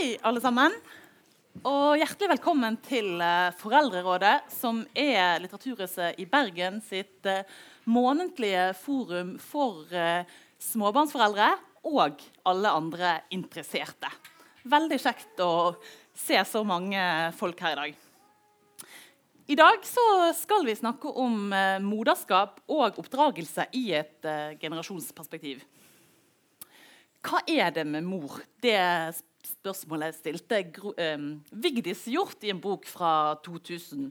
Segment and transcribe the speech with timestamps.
[0.00, 0.72] Hei, alle sammen.
[1.68, 7.42] Og hjertelig velkommen til eh, Foreldrerådet, som er Litteraturhuset i Bergen sitt eh,
[7.84, 10.24] månedlige forum for eh,
[10.70, 11.50] småbarnsforeldre
[11.90, 14.08] og alle andre interesserte.
[14.72, 15.52] Veldig kjekt å
[16.16, 17.04] se så mange
[17.36, 18.02] folk her i dag.
[19.52, 21.50] I dag skal vi snakke om
[21.84, 24.32] moderskap og oppdragelse i et
[24.62, 25.60] generasjonsperspektiv.
[27.20, 28.40] Hva er det med mor?
[28.64, 28.78] Det
[29.50, 30.62] spørsmålet stilte
[31.50, 34.08] Vigdis Hjort i en bok fra 2000.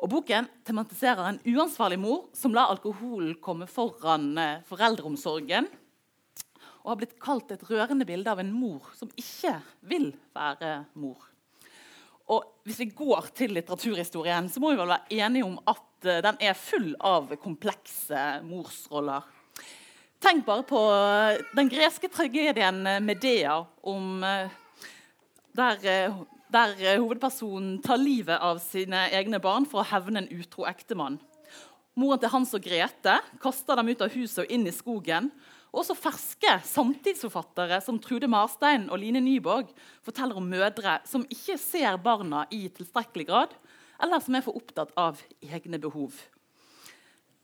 [0.00, 5.68] Og Boken tematiserer en uansvarlig mor som lar alkoholen komme foran uh, foreldreomsorgen.
[6.80, 9.58] Og har blitt kalt et rørende bilde av en mor som ikke
[9.90, 11.26] vil være mor.
[12.30, 16.16] Og Hvis vi går til litteraturhistorien, så må vi vel være enige om at uh,
[16.24, 19.28] den er full av komplekse morsroller.
[20.20, 20.78] Tenk bare på
[21.56, 24.50] den greske tragedien Medea, om, eh,
[25.56, 26.16] der, eh,
[26.52, 31.18] der, hovedpersonen tar livet av sine egne barn for å hevne en utro ektemann.
[31.96, 35.30] Moren til Hans og Grete kaster dem ut av huset og inn i skogen.
[35.72, 39.72] Og også ferske samtidsforfattere som Trude Marstein og Line Nyborg
[40.02, 43.48] forteller om mødre som ikke ser barna i tilstrekkelig grad,
[44.02, 46.12] eller som er for opptatt av egne behov.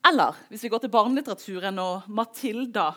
[0.07, 2.93] Eller hvis vi går til barnelitteraturen og Matilda,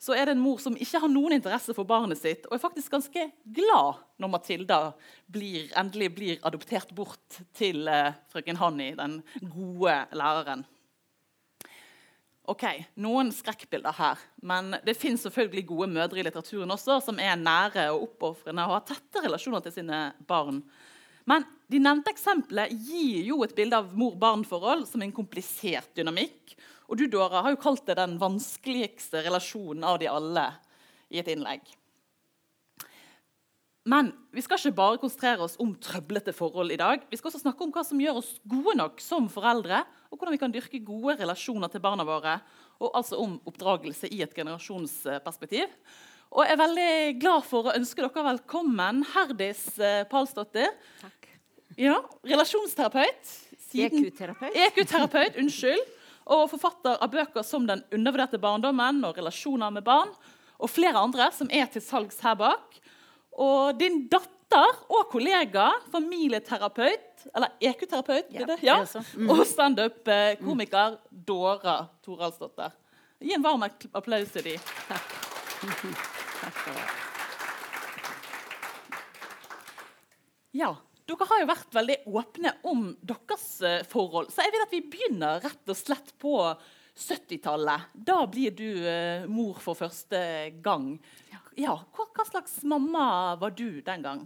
[0.00, 2.62] så er det en mor som ikke har noen interesse for barnet sitt, og er
[2.62, 3.26] faktisk ganske
[3.56, 4.78] glad når Matilda
[5.32, 9.20] blir, endelig blir adoptert bort til eh, frøken Hanni, den
[9.52, 10.64] gode læreren.
[12.46, 12.62] Ok,
[13.02, 17.88] Noen skrekkbilder her, men det fins selvfølgelig gode mødre i litteraturen også, som er nære
[17.90, 20.60] og oppofrende og har tette relasjoner til sine barn.
[21.26, 26.54] Men de nevnte eksemplene gir jo et bilde av mor-barn-forhold som en komplisert dynamikk.
[26.86, 30.46] Og du Dora, har jo kalt det den vanskeligste relasjonen av de alle
[31.10, 31.66] i et innlegg.
[33.86, 37.04] Men vi skal ikke bare konsentrere oss om trøblete forhold i dag.
[37.06, 40.34] Vi skal også snakke om hva som gjør oss gode nok som foreldre, og hvordan
[40.34, 42.40] vi kan dyrke gode relasjoner til barna våre.
[42.82, 45.70] Og altså om oppdragelse i et generasjonsperspektiv.
[46.34, 50.72] Og jeg er veldig glad for å ønske dere velkommen, Herdis eh, Palsdottir.
[51.74, 53.34] Ja, Relasjonsterapeut.
[53.76, 54.54] EQ-terapeut.
[54.54, 55.92] EQ-terapeut, unnskyld.
[56.26, 60.14] Og forfatter av bøker som 'Den undervurderte barndommen' og 'Relasjoner med barn'.
[60.58, 62.80] Og flere andre som er til salgs her bak.
[63.32, 68.62] Og din datter og kollega, familieterapeut, eller EQ-terapeut, ja, det?
[68.62, 68.84] Ja.
[69.14, 69.30] Mm.
[69.32, 72.72] og standup-komiker Dora Toralsdottir.
[73.20, 73.62] Gi en varm
[73.94, 74.58] applaus til dem.
[74.88, 75.02] Takk.
[80.56, 80.70] Ja,
[81.06, 84.32] dere har jo vært veldig åpne om deres eh, forhold.
[84.34, 86.34] Så jeg vil at vi begynner rett og slett på
[86.96, 87.92] 70-tallet.
[87.92, 90.18] Da blir du uh, mor for første
[90.64, 90.94] gang.
[91.56, 94.24] Ja, hva, hva, slags mamma var du den gang?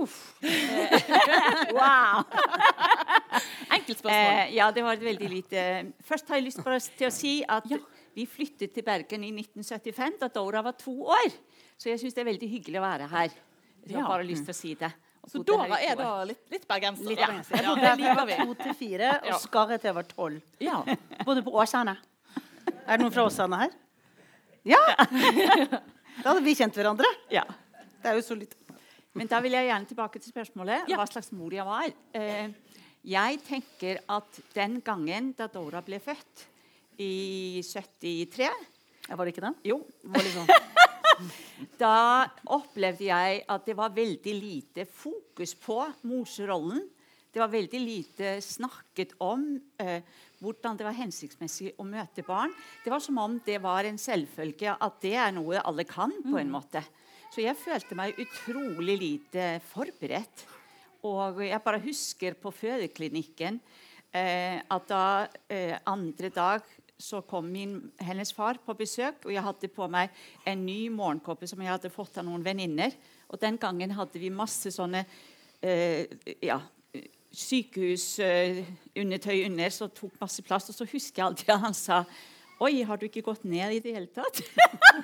[0.00, 0.16] Uff.
[1.76, 2.22] wow!
[3.70, 4.12] Enkelt spørsmål.
[4.14, 5.64] Eh, ja, det var veldig lite.
[6.06, 6.62] Først har jeg lyst
[6.96, 7.80] til å si at ja.
[8.10, 11.30] Vi flyttet til Bergen i 1975 da Dora var to år.
[11.78, 13.36] Så jeg syns det er veldig hyggelig å være her.
[13.86, 14.90] Jeg har bare lyst til å si det.
[15.28, 17.04] Så Dora er da litt, litt bergenser?
[17.10, 17.60] Litt bergenser.
[17.60, 20.40] Jeg bodde her fra to til fire og skarre til jeg var tolv.
[20.64, 20.80] Ja.
[21.26, 21.96] Bodde på Åsane.
[22.86, 23.76] Er det noen fra Åsane her?
[24.72, 24.82] Ja!
[26.20, 27.08] Da hadde vi kjent hverandre.
[27.32, 27.46] Ja.
[28.02, 28.52] Det er jo så litt
[29.16, 30.90] Men da vil jeg gjerne tilbake til spørsmålet.
[30.90, 31.86] Hva slags mor jeg var.
[32.12, 32.50] Eh,
[33.08, 36.44] jeg tenker at den gangen da Dora ble født
[37.00, 38.50] i 73.
[39.08, 39.54] Ja, var det ikke det?
[39.70, 39.80] Jo.
[40.04, 40.50] Det liksom.
[41.80, 46.82] Da opplevde jeg at det var veldig lite fokus på morsrollen.
[47.30, 49.44] Det var veldig lite snakket om
[49.78, 50.02] eh,
[50.42, 52.50] hvordan det var hensiktsmessig å møte barn.
[52.82, 56.10] Det var som om det var en selvfølge at det er noe alle kan.
[56.24, 56.56] på en mm.
[56.56, 56.82] måte.
[57.30, 60.42] Så jeg følte meg utrolig lite forberedt.
[61.06, 63.60] Og jeg bare husker på fødeklinikken
[64.12, 65.04] eh, at da
[65.48, 66.66] eh, andre dag
[67.00, 70.10] så kom min, hennes far på besøk, og jeg hadde på meg
[70.48, 72.90] en ny morgenkåpe som jeg hadde fått av noen venninner.
[73.32, 75.04] Og den gangen hadde vi masse sånne
[75.64, 76.04] eh,
[76.44, 76.60] ja,
[77.30, 80.68] sykehusundertøy uh, under som tok masse plass.
[80.72, 82.04] Og så husker jeg alltid at han sa
[82.60, 84.42] Oi, har du ikke gått ned i det hele tatt?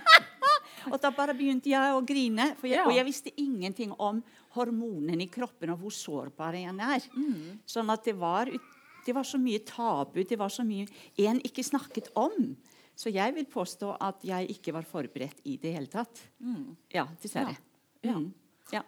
[0.93, 2.53] og da bare begynte jeg å grine.
[2.61, 2.85] Jeg, ja.
[2.85, 4.21] Og jeg visste ingenting om
[4.53, 7.01] hormonene i kroppen og hvor sårbar en er.
[7.17, 7.57] Mm.
[7.65, 8.76] Sånn at det var ut
[9.07, 10.87] det var så mye tabu, det var så mye
[11.27, 12.57] en ikke snakket om.
[12.97, 16.21] Så jeg vil påstå at jeg ikke var forberedt i det hele tatt.
[16.41, 16.75] Mm.
[16.95, 17.57] Ja, dessverre.
[18.03, 18.17] Ja.
[18.17, 18.31] Mm.
[18.73, 18.83] ja.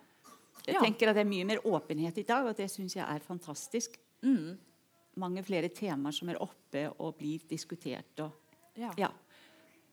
[0.69, 3.25] Jeg tenker at det er mye mer åpenhet i dag, og det syns jeg er
[3.25, 3.99] fantastisk.
[4.25, 4.57] Mm.
[5.21, 8.25] Mange flere temaer som er oppe og blir diskutert.
[8.25, 9.13] Og, ja.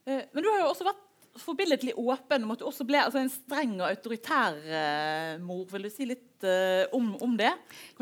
[0.06, 1.05] Uh, men du har jo også vært
[1.46, 5.64] forbilledlig åpen, om at du også ble altså, en streng og autoritær uh, mor.
[5.70, 7.52] Vil du si litt uh, om, om, det?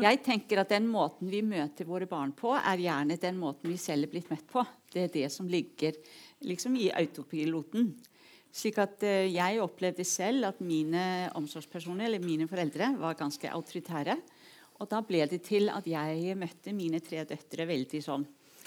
[0.01, 3.77] Jeg tenker at Den måten vi møter våre barn på, er gjerne den måten vi
[3.81, 4.65] selv er blitt møtt på.
[4.91, 5.97] Det er det som ligger
[6.47, 7.91] liksom, i autopiloten.
[8.55, 14.17] Slik at uh, Jeg opplevde selv at mine omsorgspersoner, eller mine foreldre var ganske autoritære.
[14.81, 18.25] Og da ble det til at jeg møtte mine tre døtre veldig sånn.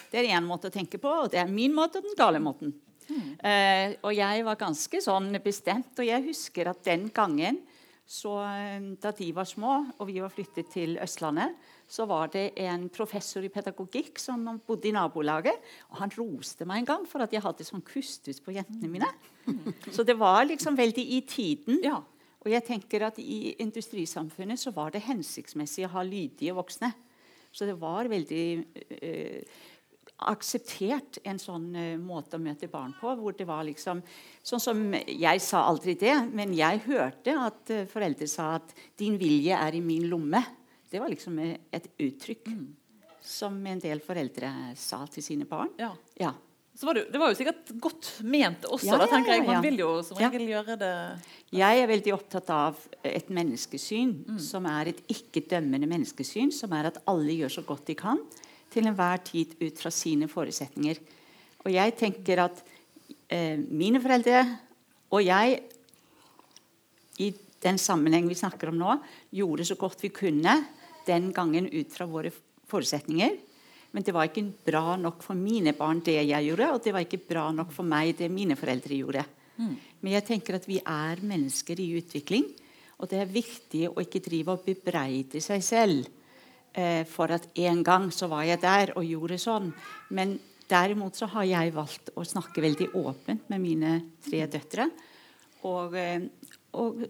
[0.08, 2.40] Det er én måte å tenke på, og det er min måte og den gale
[2.40, 2.72] måten.
[3.08, 5.94] Uh, og jeg var ganske sånn bestemt.
[5.96, 7.62] Og jeg husker at den gangen,
[8.08, 11.52] så, eh, da de var små og vi var flyttet til Østlandet,
[11.84, 15.60] så var det en professor i pedagogikk som bodde i nabolaget.
[15.92, 19.10] Og han roste meg en gang for at jeg hadde sånn kustus på jentene mine.
[19.92, 21.82] Så det var liksom veldig i tiden.
[21.84, 22.00] Ja.
[22.44, 26.94] Og jeg tenker at i industrisamfunnet så var det hensiktsmessig å ha lydige voksne.
[27.52, 28.44] Så det var veldig
[29.04, 29.60] uh,
[30.18, 33.12] akseptert en sånn uh, måte å møte barn på.
[33.20, 34.02] hvor det var liksom,
[34.42, 39.18] sånn som Jeg sa aldri det, men jeg hørte at uh, foreldre sa at 'din
[39.18, 40.42] vilje er i min lomme'.
[40.90, 42.66] Det var liksom et uttrykk mm.
[43.20, 45.68] som en del foreldre sa til sine barn.
[45.78, 45.92] Ja.
[46.16, 46.32] ja.
[46.78, 48.86] Så var det, det, var jo sikkert godt ment også.
[48.86, 50.92] Ja, da tenker jeg Man vil jo som regel gjøre det
[51.50, 54.36] Jeg er veldig opptatt av et menneskesyn mm.
[54.38, 56.52] som er et ikke-dømmende menneskesyn.
[56.54, 58.22] Som er at alle gjør så godt de kan
[58.72, 61.00] til enhver tid ut fra sine forutsetninger.
[61.64, 62.62] Og jeg tenker at
[63.28, 64.42] eh, mine foreldre
[65.14, 65.60] og jeg
[67.18, 67.32] i
[67.64, 68.98] den sammenheng vi snakker om nå,
[69.34, 70.54] gjorde så godt vi kunne
[71.08, 72.30] den gangen ut fra våre
[72.68, 73.38] forutsetninger.
[73.96, 77.06] Men det var ikke bra nok for mine barn, det jeg gjorde, og det var
[77.06, 79.24] ikke bra nok for meg, det mine foreldre gjorde.
[79.56, 79.74] Mm.
[80.04, 82.44] Men jeg tenker at vi er mennesker i utvikling,
[83.00, 86.17] og det er viktig å ikke drive og bebreide seg selv
[86.72, 89.70] eh, for at en gang så var jeg der og gjorde sånn.
[90.14, 90.36] Men
[90.68, 93.94] derimot så har jeg valgt å snakke veldig åpent med mine
[94.24, 94.88] tre døtre.
[95.68, 96.28] Og, eh,
[96.78, 97.04] og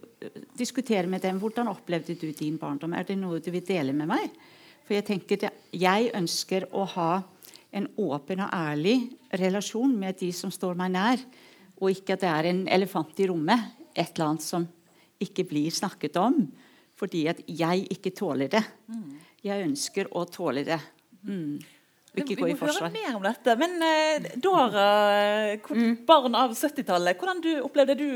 [0.57, 2.93] diskutere med dem hvordan opplevde du din barndom.
[2.93, 4.31] Er det noe du vil dele med meg?
[4.87, 7.11] For jeg tenker det, jeg ønsker å ha
[7.71, 11.21] en åpen og ærlig relasjon med de som står meg nær,
[11.79, 14.65] og ikke at det er en elefant i rommet, et eller annet som
[15.21, 16.41] ikke blir snakket om
[16.99, 18.59] fordi at jeg ikke tåler det.
[18.91, 19.19] Mm.
[19.45, 20.79] Jeg ønsker å tåle det.
[21.23, 21.59] Mm.
[22.17, 22.89] Ikke gå i forsvar.
[22.89, 23.55] Vi må høre mer om dette.
[23.59, 24.87] Men uh, Dora,
[25.61, 25.91] mm.
[26.07, 28.09] barn av 70-tallet, hvordan du, opplevde du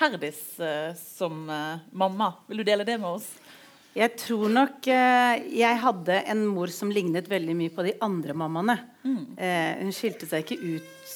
[0.00, 2.32] Herdis uh, som uh, mamma?
[2.48, 3.28] Vil du dele det med oss?
[3.94, 8.74] Jeg tror nok jeg hadde en mor som lignet veldig mye på de andre mammaene.
[9.04, 9.36] Mm.
[9.38, 11.12] hun skilte seg ikke ut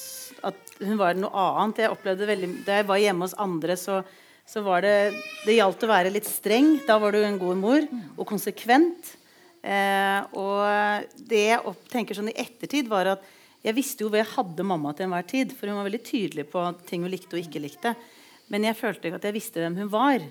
[0.46, 1.82] at hun var noe annet.
[1.82, 3.98] Jeg opplevde veldig, Da jeg var hjemme hos andre, så,
[4.46, 4.94] så var det
[5.42, 6.76] Det gjaldt å være litt streng.
[6.86, 7.82] Da var du en god mor.
[7.82, 8.04] Mm.
[8.14, 9.17] Og konsekvent.
[9.62, 13.26] Eh, og det jeg tenker sånn i ettertid, var at
[13.64, 15.54] jeg visste jo hva jeg hadde mamma til enhver tid.
[15.56, 17.94] For hun var veldig tydelig på ting hun likte og ikke likte.
[18.52, 20.24] Men jeg følte ikke at jeg visste hvem hun var.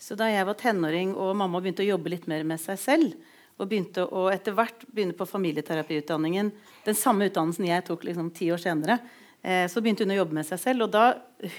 [0.00, 3.14] Så da jeg var tenåring og mamma begynte å jobbe litt mer med seg selv,
[3.54, 6.48] og begynte å etter hvert begynne på familieterapiutdanningen,
[6.84, 8.98] den samme utdannelsen jeg tok liksom ti år senere,
[9.42, 10.88] eh, så begynte hun å jobbe med seg selv.
[10.88, 11.04] Og da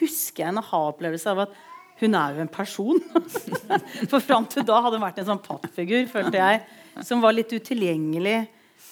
[0.02, 1.56] husker jeg en aha-opplevelse av at
[2.02, 3.02] hun er jo en person.
[4.12, 6.64] For fram til da hadde hun vært en sånn pappfigur, følte jeg
[7.04, 8.46] som var litt utilgjengelig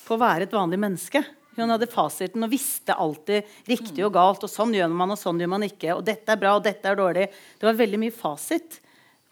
[0.04, 1.24] på å være et vanlig menneske.
[1.56, 4.44] Hun hadde fasiten og visste alltid riktig og galt.
[4.44, 5.94] og Sånn gjør man, og sånn gjør man ikke.
[5.96, 7.28] Og dette er bra, og dette er dårlig.
[7.60, 8.80] Det var veldig mye fasit.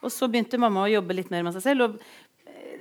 [0.02, 1.88] Og så begynte mamma å jobbe litt mer med seg selv.
[1.88, 2.30] og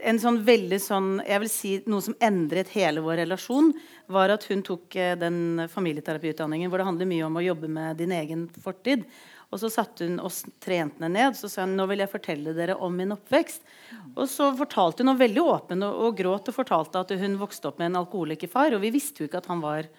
[0.01, 3.71] en sånn veldig sånn, jeg vil si Noe som endret hele vår relasjon,
[4.11, 7.99] var at hun tok eh, den familieterapiutdanningen hvor det handler mye om å jobbe med
[8.01, 9.05] din egen fortid.
[9.51, 12.53] Og så satte hun oss tre jentene ned så sa hun, nå vil jeg fortelle
[12.55, 13.65] dere om min oppvekst.
[14.15, 17.67] Og så fortalte hun noe veldig åpen og, og, gråt og fortalte at hun vokste
[17.67, 18.77] opp med en alkoholikerfar.
[18.77, 19.89] Og vi visste jo ikke at han var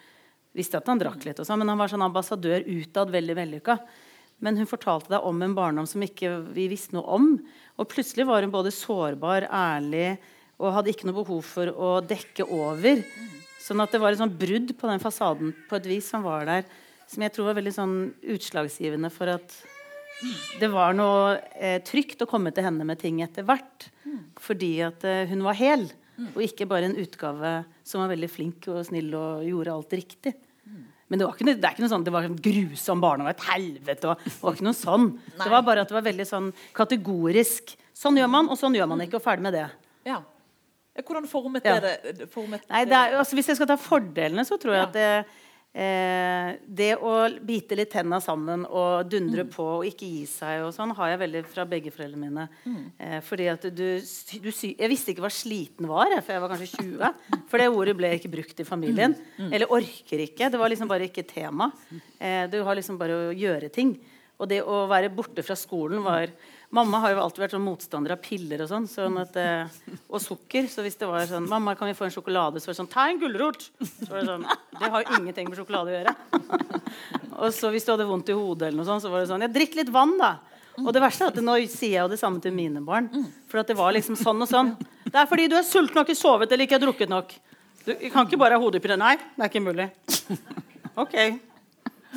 [0.53, 3.09] visste at han drakk litt, og sånn, men han var sånn ambassadør utad.
[3.13, 3.77] veldig vellykka.
[4.43, 7.27] Men hun fortalte deg om en barndom som ikke vi visste noe om.
[7.77, 10.17] Og plutselig var hun både sårbar, ærlig
[10.61, 13.01] og hadde ikke noe behov for å dekke over.
[13.63, 16.45] Sånn at det var et sånt brudd på den fasaden på et vis som var
[16.49, 16.67] der
[17.09, 17.97] som jeg tror var veldig sånn
[18.35, 19.57] utslagsgivende for at
[20.61, 23.89] det var noe eh, trygt å komme til henne med ting etter hvert.
[24.41, 25.87] Fordi at eh, hun var hel,
[26.29, 30.35] og ikke bare en utgave som var veldig flink og snill og gjorde alt riktig.
[31.11, 33.35] Men det, var ikke, det er ikke noe sånn, det var en grusom barndom og
[33.35, 34.09] et helvete.
[34.09, 35.03] Og, det var ikke noe sånn.
[35.37, 37.75] Det var bare at det var veldig sånn kategorisk.
[37.93, 39.19] Sånn gjør man, og sånn gjør man ikke.
[39.19, 39.67] Og ferdig med det.
[40.09, 40.23] Ja.
[40.97, 41.75] Hvordan formet ja.
[41.83, 44.89] det formet, Nei, det er, altså, Hvis jeg skal ta fordelene, så tror jeg ja.
[44.89, 45.42] at det,
[45.73, 49.49] Eh, det å bite litt tenna sammen og dundre mm.
[49.55, 52.45] på og ikke gi seg, og sånn, har jeg veldig fra begge foreldrene mine.
[52.69, 52.83] Mm.
[53.01, 56.83] Eh, fordi at du, du, Jeg visste ikke hva sliten var, for jeg var kanskje
[56.83, 57.23] 20.
[57.49, 59.17] For det ordet ble ikke brukt i familien.
[59.17, 59.47] Mm.
[59.47, 59.53] mm.
[59.57, 60.51] Eller orker ikke.
[60.53, 61.71] Det var liksom bare ikke tema.
[62.19, 63.97] Eh, du har liksom bare å gjøre ting.
[64.41, 66.29] Og det å være borte fra skolen var
[66.73, 68.87] Mamma har jo alltid vært sånn motstander av piller og sånn.
[68.89, 70.65] Sånn at, eh, og sukker.
[70.71, 72.89] Så hvis det var sånn 'Mamma, kan vi få en sjokolade?' Så var det sånn
[72.89, 74.45] 'Ta en gulrot!' Så var det sånn
[74.79, 76.15] Det har jo ingenting med sjokolade å gjøre.
[77.43, 79.41] og så hvis du hadde vondt i hodet, eller noe sånt, så var det sånn
[79.41, 80.39] 'Ja, drikk litt vann, da'.
[80.79, 83.09] Og det verste er at nå sier jeg jo det samme til mine barn.
[83.47, 84.73] For at det var liksom sånn og sånn.
[85.05, 87.33] Det er fordi du er sulten og ikke sovet eller ikke har drukket nok.
[87.85, 88.97] Du kan ikke bare ha hodepine.
[88.97, 89.91] Nei, det er ikke mulig.
[91.03, 91.39] OK.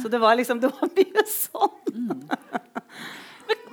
[0.01, 2.17] Så det var liksom Det var mye sånn.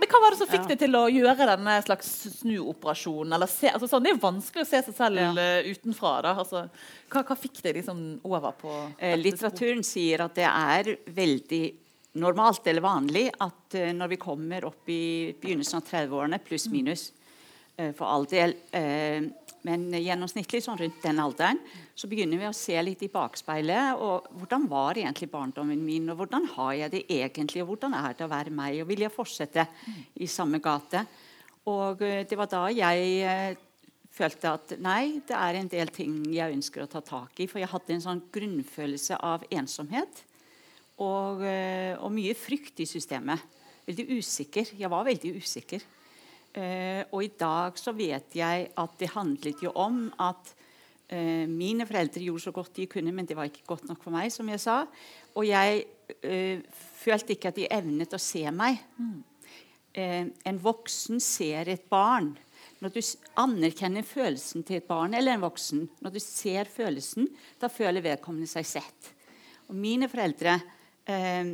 [0.03, 2.07] Men, hva var det som fikk deg til å gjøre denne slags
[2.41, 3.38] snuoperasjonen?
[3.38, 5.29] Altså sånn, det er jo vanskelig å se seg selv Ja.
[5.39, 6.17] eh, utenfra.
[6.33, 6.65] Altså,
[7.10, 11.63] hva, hva fikk deg liksom over på Eh, litteraturen sier at det er veldig
[12.19, 17.12] normalt eller vanlig at eh, når vi kommer opp i begynnelsen av 30-årene, pluss minus
[17.77, 19.24] eh, for all del, eh,
[19.63, 21.60] men gjennomsnittlig sånn rundt den alderen,
[21.96, 23.96] så begynner vi å se litt i bakspeilet.
[23.96, 27.63] og Hvordan var egentlig barndommen min, og hvordan har jeg det egentlig?
[27.63, 28.82] Og hvordan er det å være meg?
[28.84, 29.67] Og vil jeg fortsette
[30.20, 31.05] i samme gate?
[31.72, 33.55] Og eh, det var da jeg eh,
[34.13, 37.48] følte at nei, det er en del ting jeg ønsker å ta tak i.
[37.48, 40.24] For jeg hadde en sånn grunnfølelse av ensomhet
[41.01, 43.51] og, eh, og mye frykt i systemet.
[43.88, 44.75] Veldig usikker.
[44.79, 45.84] Jeg var veldig usikker.
[46.53, 50.51] Eh, og i dag så vet jeg at det handlet jo om at
[51.10, 54.13] eh, mine foreldre gjorde så godt de kunne, men det var ikke godt nok for
[54.13, 54.83] meg, som jeg sa.
[55.33, 55.86] Og jeg
[56.22, 56.62] eh,
[57.01, 58.81] følte ikke at de evnet å se meg.
[59.98, 62.36] Eh, en voksen ser et barn.
[62.83, 63.00] Når du
[63.39, 67.29] anerkjenner følelsen til et barn eller en voksen, når du ser følelsen,
[67.62, 69.13] da føler vedkommende seg sett.
[69.72, 70.57] Og mine foreldre
[71.07, 71.53] eh,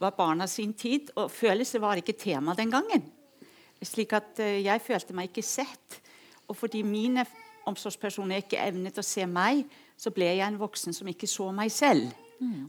[0.00, 3.04] var barna sin tid, og følelser var ikke tema den gangen.
[3.86, 6.00] Slik at eh, jeg følte meg ikke sett.
[6.50, 7.24] Og fordi mine
[7.66, 9.64] omsorgspersoner ikke evnet å se meg,
[9.98, 12.12] så ble jeg en voksen som ikke så meg selv.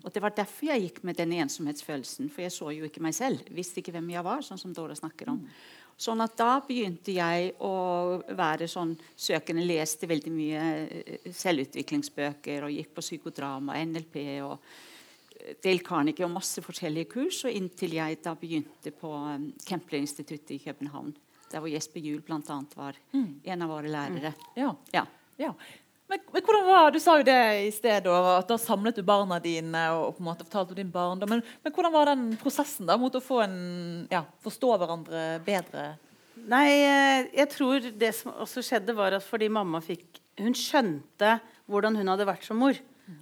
[0.04, 2.30] Og Det var derfor jeg gikk med den ensomhetsfølelsen.
[2.32, 3.44] For jeg så jo ikke meg selv.
[3.52, 5.42] Visste ikke hvem jeg var, sånn som Dora snakker om.
[5.98, 9.66] Sånn at Da begynte jeg å være sånn søkende.
[9.66, 14.62] Leste veldig mye eh, selvutviklingsbøker og gikk på psykodrama, NLP og
[15.64, 17.44] Dale Carnegie og masse forskjellige kurs.
[17.48, 21.14] Og inntil jeg da begynte på um, Kempler-instituttet i København.
[21.52, 22.62] Der hvor Jesper Juel bl.a.
[22.76, 24.34] var en av våre lærere.
[24.60, 24.74] Ja.
[24.94, 25.06] Ja.
[25.40, 25.54] ja.
[26.08, 29.40] Men, men hvordan var, Du sa jo det i sted, at da samlet du barna
[29.44, 31.32] dine og, på en måte fortalte om din barndom.
[31.36, 33.58] Men, men hvordan var den prosessen da, mot å få en,
[34.12, 35.90] ja, forstå hverandre bedre?
[36.48, 41.40] Nei, eh, jeg tror det som også skjedde, var at fordi mamma fikk Hun skjønte
[41.66, 42.78] hvordan hun hadde vært som mor.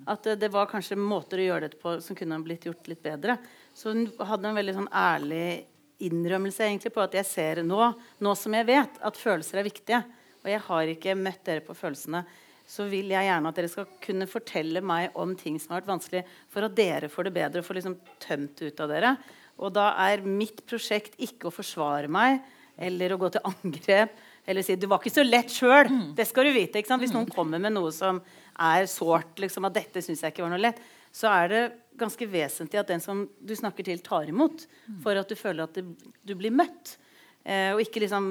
[0.10, 3.38] At det, var kanskje måter å gjøre dette på som kunne blitt gjort litt bedre.
[3.74, 5.66] Så hun hadde en veldig sånn ærlig
[6.06, 10.02] innrømmelse egentlig på at jeg ser nå, nå som jeg vet, at følelser er viktige.
[10.44, 12.26] Og jeg har ikke møtt dere på følelsene.
[12.66, 15.94] Så vil jeg gjerne at dere skal kunne fortelle meg om ting som har vært
[15.94, 19.16] vanskelig, for at dere får det bedre og får liksom tømt ut av dere.
[19.62, 22.42] Og da er mitt prosjekt ikke å forsvare meg
[22.76, 25.90] eller å gå til angrep eller si 'du var ikke så lett sjøl'.
[26.16, 26.78] Det skal du vite.
[26.78, 27.02] ikke sant?
[27.02, 28.22] Hvis noen kommer med noe som
[28.60, 30.84] er sårt, liksom, at 'dette syns jeg ikke var noe lett',
[31.16, 31.64] så er det
[31.98, 34.66] ganske vesentlig at den som du snakker til, tar imot.
[35.04, 35.86] For at du føler at det,
[36.24, 36.98] du blir møtt.
[37.46, 38.26] Eh, og ikke liksom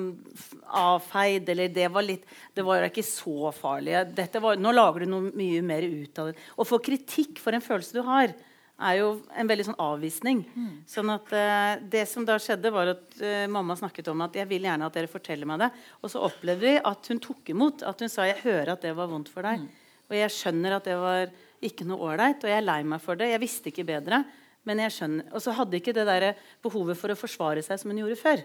[0.75, 3.95] avfeid eller det var litt Det var ikke så farlig.
[4.17, 6.41] Var, nå lager du noe mye mer ut av det.
[6.59, 8.35] Å få kritikk for en følelse du har,
[8.75, 10.43] er jo en veldig sånn avvisning.
[10.91, 14.51] Sånn at eh, Det som da skjedde, var at eh, mamma snakket om at jeg
[14.51, 15.71] vil gjerne at dere forteller meg det.
[16.03, 17.87] Og så opplevde vi at hun tok imot.
[17.87, 19.63] At hun sa jeg hører at det var vondt for deg.
[20.11, 21.31] Og jeg skjønner at det var
[21.65, 23.31] ikke noe ålreit, og jeg er lei meg for det.
[23.33, 24.23] Jeg visste ikke bedre.
[24.65, 26.31] Men jeg skjønner, Og så hadde ikke det der
[26.65, 28.45] behovet for å forsvare seg som hun gjorde før.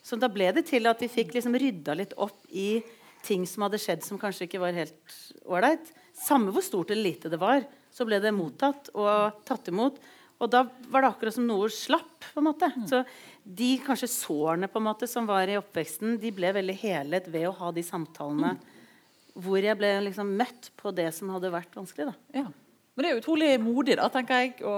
[0.00, 2.80] Så da ble det til at vi fikk liksom rydda litt opp i
[3.26, 5.92] ting som hadde skjedd som kanskje ikke var helt ålreit.
[6.16, 10.00] Samme hvor stort eller lite det var, så ble det mottatt og tatt imot.
[10.40, 12.06] Og da var det akkurat som noe slapp.
[12.30, 12.68] på en måte.
[12.88, 13.02] Så
[13.44, 17.48] de kanskje sårene på en måte som var i oppveksten, de ble veldig helet ved
[17.48, 18.54] å ha de samtalene
[19.34, 22.06] hvor jeg ble liksom møtt på det som hadde vært vanskelig.
[22.10, 22.40] da.
[22.40, 22.46] Ja.
[22.96, 24.74] Men det er utrolig modig, da, tenker jeg, å,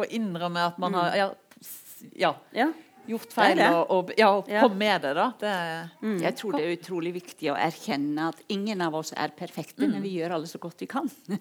[0.00, 1.28] å innrømme at man har ja,
[2.18, 2.66] ja, Ja.
[3.06, 3.68] gjort feil, Det det.
[3.76, 5.12] og, og, ja, og med det.
[5.16, 5.28] da.
[5.40, 5.52] Det,
[6.24, 10.02] Jeg tror det er utrolig viktig å erkjenne at ingen av oss er perfekte, men
[10.02, 11.08] vi gjør alle så godt vi kan.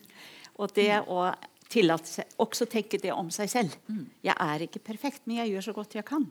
[0.61, 1.31] Og det å
[1.73, 3.73] tillate seg også tenke det om seg selv.
[4.21, 6.27] Jeg er ikke perfekt, men jeg gjør så godt jeg kan.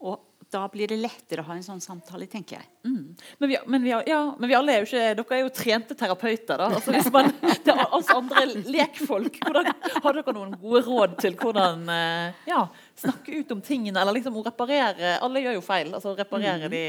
[0.00, 2.66] Og da blir det lettere å ha en sånn samtale, tenker jeg.
[2.82, 3.14] Mm.
[3.38, 5.96] Men, vi, men, vi, ja, men vi alle er jo ikke Dere er jo trente
[5.98, 6.58] terapeuter.
[6.58, 6.68] da.
[6.74, 7.30] Altså, hvis man,
[7.66, 9.38] det er altså andre lekfolk.
[9.46, 9.70] Hvordan,
[10.04, 12.64] har dere noen gode råd til hvordan eh, ja,
[12.98, 14.02] snakke ut om tingene?
[14.02, 15.94] Eller liksom å reparere Alle gjør jo feil.
[15.94, 16.84] altså Reparere de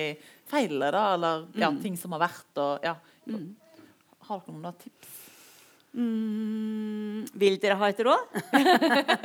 [0.52, 2.50] feilene, da, eller ja, ting som har vært.
[2.58, 2.98] Og, ja.
[4.28, 5.31] Har dere noen da, tips?
[5.92, 8.36] Mm, vil dere ha et råd?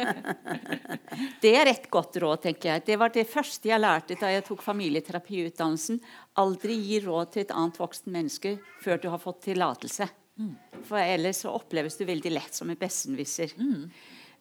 [1.42, 2.84] det er et godt råd, tenker jeg.
[2.88, 6.00] Det var det første jeg lærte da jeg tok familieterapiutdannelsen.
[6.42, 10.08] Aldri gi råd til et annet voksen menneske før du har fått tillatelse.
[10.36, 10.56] Mm.
[10.88, 13.54] For ellers så oppleves du veldig lett som en besserwisser.
[13.56, 13.86] Mm.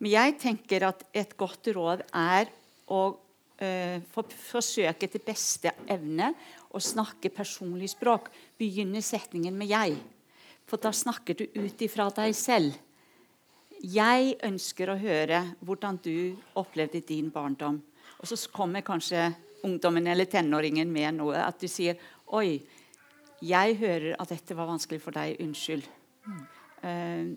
[0.02, 2.50] Men jeg tenker at et godt råd er
[2.92, 6.34] å uh, for, forsøke til beste evne
[6.76, 8.28] å snakke personlig språk.
[8.60, 10.02] Begynne setningen med 'jeg'.
[10.66, 12.74] For da snakker du ut ifra deg selv.
[13.86, 17.82] Jeg ønsker å høre hvordan du opplevde din barndom.
[18.18, 19.28] Og så kommer kanskje
[19.66, 21.38] ungdommen eller tenåringen med noe.
[21.38, 22.62] At du sier 'Oi,
[23.42, 25.38] jeg hører at dette var vanskelig for deg.
[25.40, 25.86] Unnskyld.'
[26.86, 27.36] Uh,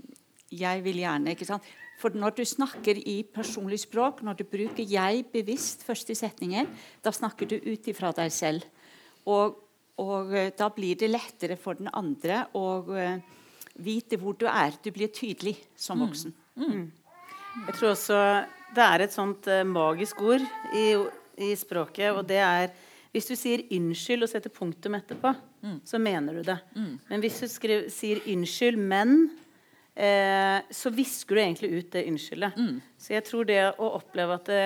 [0.53, 1.65] jeg vil gjerne, ikke sant?
[1.99, 6.69] For når du snakker i personlig språk, når du bruker 'jeg' bevisst først i setningen,
[7.05, 8.65] da snakker du ut ifra deg selv.
[9.27, 9.57] Og
[10.03, 13.19] og eh, da blir det lettere for den andre å uh,
[13.83, 14.77] vite hvor du er.
[14.83, 16.05] Du blir tydelig som mm.
[16.07, 16.35] voksen.
[16.59, 16.69] Mm.
[16.69, 17.65] Mm.
[17.67, 18.21] Jeg tror også
[18.77, 20.45] det er et sånt uh, magisk ord
[20.77, 20.87] i,
[21.41, 22.71] i, språket, og det er
[23.09, 25.33] hvis du sier 'unnskyld' og setter punktum etterpå,
[25.65, 25.79] mm.
[25.89, 26.59] så mener du det.
[26.77, 26.99] Mm.
[27.09, 29.31] Men hvis du skriver, sier 'unnskyld, men'
[29.99, 32.57] eh, så visker du egentlig ut det unnskyldet.
[32.57, 32.77] Mm.
[32.99, 34.63] Så jeg tror det å oppleve at det,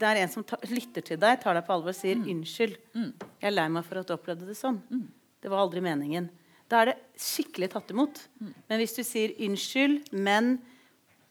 [0.00, 2.26] det er en som ta, lytter til deg, tar deg på alvor og sier mm.
[2.32, 2.76] 'unnskyld'.
[2.94, 3.12] Mm.
[3.40, 4.80] 'Jeg er lei meg for at du opplevde det sånn'.
[4.90, 5.06] Mm.
[5.42, 6.28] Det var aldri meningen.
[6.68, 8.22] Da er det skikkelig tatt imot.
[8.40, 8.54] Mm.
[8.68, 10.60] Men hvis du sier 'unnskyld, men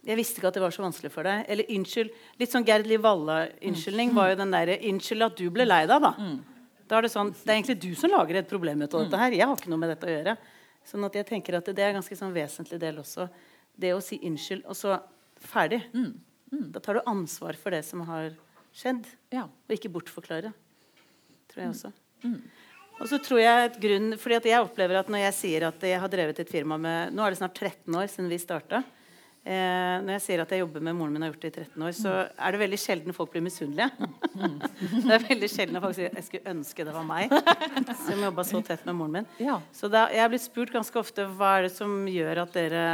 [0.05, 2.87] jeg visste ikke at det var så vanskelig for deg', eller 'unnskyld' Litt sånn Gerd
[2.87, 4.15] Liv Valla-unnskyldning mm.
[4.15, 6.13] var jo den derre 'unnskyld at du ble lei deg', da.
[6.17, 6.43] Mm.
[6.87, 9.17] Da er det sånn Det er egentlig du som lager et problem ut av dette
[9.17, 9.31] her.
[9.31, 10.37] Jeg har ikke noe med dette å gjøre.
[10.85, 13.27] Sånn at jeg tenker at det er en ganske sånn vesentlig del også.
[13.75, 14.99] Det å si unnskyld, og så
[15.41, 15.81] ferdig.
[16.71, 18.35] Da tar du ansvar for det som har
[18.75, 19.07] skjedd.
[19.33, 19.47] Ja.
[19.47, 20.51] Og ikke bortforklare.
[21.51, 21.91] Tror jeg også.
[22.25, 22.39] Mm.
[22.95, 25.81] Og så tror jeg et grunn, fordi at jeg opplever at Når jeg sier at
[25.83, 28.85] jeg har drevet et firma med Nå er det snart 13 år siden vi starta.
[29.45, 31.83] Eh, når jeg sier at jeg jobber med moren min har gjort det i 13
[31.85, 34.07] år, så er det veldig sjelden folk blir misunnelige.
[35.05, 37.35] det er veldig sjelden folk sier 'jeg skulle ønske det var meg',
[38.07, 39.27] som jobba så tett med moren min.
[39.37, 39.59] Ja.
[39.69, 42.85] Så da, jeg har blitt spurt ganske ofte hva er det som gjør at dere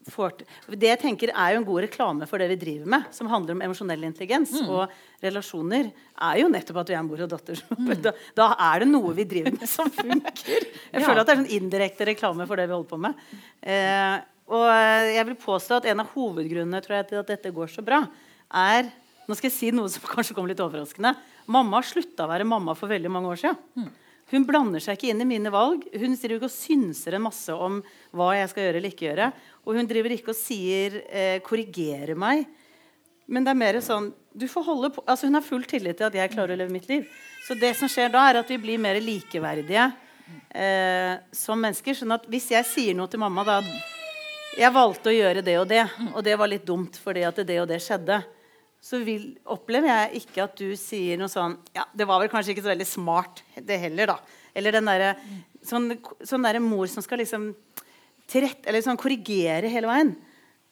[0.00, 3.54] det jeg tenker er jo en god reklame for det vi driver med, som handler
[3.54, 4.70] om emosjonell intelligens mm.
[4.72, 7.60] og relasjoner, er jo nettopp at vi er mor og datter.
[7.76, 7.90] Mm.
[8.04, 10.66] Da, da, er det noe vi driver med som funker.
[10.90, 13.24] Jeg føler at det er sånn indirekte reklame for det vi holder på med.
[13.60, 14.16] Eh,
[14.50, 14.66] og
[15.14, 18.02] jeg vil påstå at en av hovedgrunnene jeg, til at dette går så bra,
[18.50, 18.90] er
[19.30, 21.12] Nå skal jeg si noe som kanskje kommer litt overraskende.
[21.54, 23.60] Mamma slutta å være mamma for veldig mange år siden.
[23.78, 23.90] Mm.
[24.30, 25.82] Hun blander seg ikke inn i mine valg.
[25.90, 27.80] Hun driver ikke og synser en masse om
[28.14, 29.30] hva jeg skal gjøre eller ikke gjøre.
[29.66, 32.46] Og hun driver ikke og sier eh, 'korrigerer meg'.
[33.30, 36.06] Men det er mer sånn du får holde på, altså Hun har full tillit til
[36.06, 37.06] at jeg klarer å leve mitt liv.
[37.46, 39.90] Så det som skjer da, er at vi blir mer likeverdige
[40.54, 41.94] eh, som mennesker.
[41.94, 43.58] sånn at hvis jeg sier noe til mamma da
[44.58, 45.82] jeg valgte å gjøre det og det,
[46.14, 48.22] og det var litt dumt fordi at det og det skjedde,
[48.80, 52.54] så vil, opplever jeg ikke at du sier noe sånn Ja, det var vel kanskje
[52.54, 54.38] ikke så veldig smart, det heller, da.
[54.56, 55.14] Eller den derre
[55.66, 55.92] sånn,
[56.26, 57.50] sånn der mor som skal liksom
[58.30, 60.14] tilrett, eller sånn korrigere hele veien.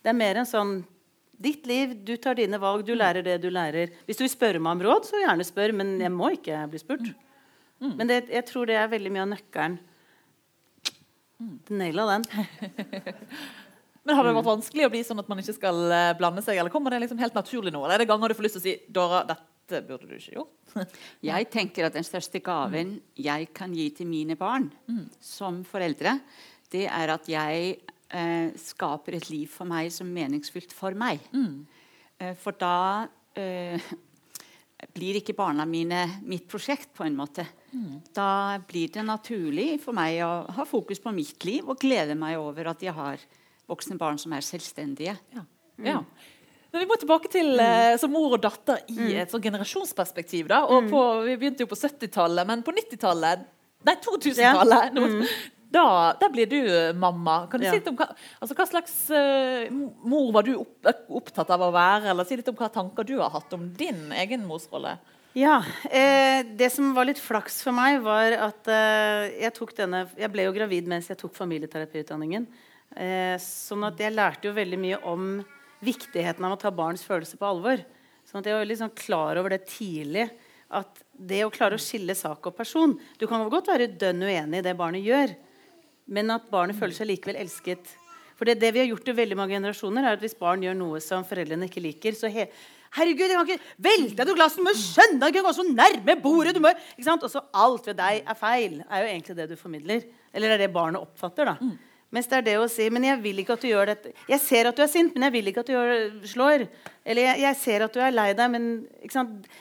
[0.03, 0.81] Det er mer en sånn
[1.39, 3.93] Ditt liv, du tar dine valg, du lærer det du lærer.
[4.09, 6.81] Hvis du vil spørre meg om råd, så gjerne spør, men jeg må ikke bli
[6.83, 7.05] spurt.
[7.79, 7.93] Mm.
[7.93, 9.77] Men det, jeg tror det er veldig mye av nøkkelen.
[11.39, 12.27] Du naila den.
[14.09, 16.57] Men Har det vært vanskelig å bli sånn at man ikke skal eh, blande seg?
[16.57, 17.83] Eller kommer det liksom helt naturlig nå?
[17.85, 20.39] Eller er det ganger du får lyst til å si Dora, dette burde du ikke
[20.39, 20.73] gjort?
[21.29, 25.05] jeg tenker at den største gaven jeg kan gi til mine barn mm.
[25.21, 26.17] som foreldre,
[26.73, 31.21] det er at jeg eh, skaper et liv for meg som meningsfylt for meg.
[31.37, 31.67] Mm.
[32.17, 33.05] Eh, for da
[33.37, 33.91] eh,
[34.97, 37.45] blir ikke barna mine mitt prosjekt, på en måte.
[37.75, 38.01] Mm.
[38.17, 42.41] Da blir det naturlig for meg å ha fokus på mitt liv og glede meg
[42.41, 43.21] over at jeg har
[43.69, 45.15] voksne barn som er selvstendige.
[45.35, 45.45] Ja.
[45.79, 45.87] Mm.
[45.87, 46.01] ja.
[46.73, 49.13] Men vi må tilbake til eh, som mor og datter i mm.
[49.23, 50.49] et sånn generasjonsperspektiv.
[50.51, 50.91] da, og mm.
[50.93, 53.47] på, Vi begynte jo på 70-tallet, men på 90-tallet
[53.87, 54.99] Nei, 2000-tallet!
[54.99, 55.23] Mm.
[55.69, 55.85] Da,
[56.17, 56.61] da, blir du
[56.97, 57.43] mamma.
[57.47, 57.75] Kan du ja.
[57.75, 58.09] si litt om hva,
[58.41, 59.69] altså, hva slags uh,
[60.09, 60.89] mor var du opp,
[61.21, 62.09] opptatt av å være?
[62.09, 64.97] Eller si litt om hva tanker du har hatt om din egen morsrolle?
[65.37, 65.61] Ja.
[65.85, 70.33] Eh, det som var litt flaks for meg, var at eh, jeg tok denne Jeg
[70.33, 72.49] ble jo gravid mens jeg tok familieterapiutdanningen.
[72.97, 75.31] Eh, sånn at jeg lærte jo veldig mye om
[75.85, 77.83] viktigheten av å ta barns følelser på alvor.
[78.27, 80.29] Sånn at jeg var veldig sånn klar over det tidlig.
[80.69, 84.59] At det å klare å skille sak og person Du kan godt være dønn uenig
[84.61, 85.33] i det barnet gjør,
[86.13, 87.89] men at barnet føler seg likevel elsket.
[88.37, 90.77] For det, det vi har gjort i veldig mange generasjoner, er at hvis barn gjør
[90.79, 92.47] noe som foreldrene ikke liker, så he
[92.97, 94.63] Herregud, jeg kan ikke velte du glasset?
[94.63, 96.55] Du må skjønne Du kan gå så nærme bordet!
[96.57, 97.27] Du må, ikke sant?
[97.27, 100.07] Og så alt ved deg er feil, er jo egentlig det du formidler.
[100.33, 101.51] Eller er det barnet oppfatter.
[101.51, 101.57] da.
[102.15, 104.13] Mens det er det å si Men jeg vil ikke at du gjør dette.
[104.31, 106.67] Jeg ser at du er sint, men jeg vil ikke at du gjør, slår.
[107.05, 108.69] Eller jeg, jeg ser at du er lei deg, men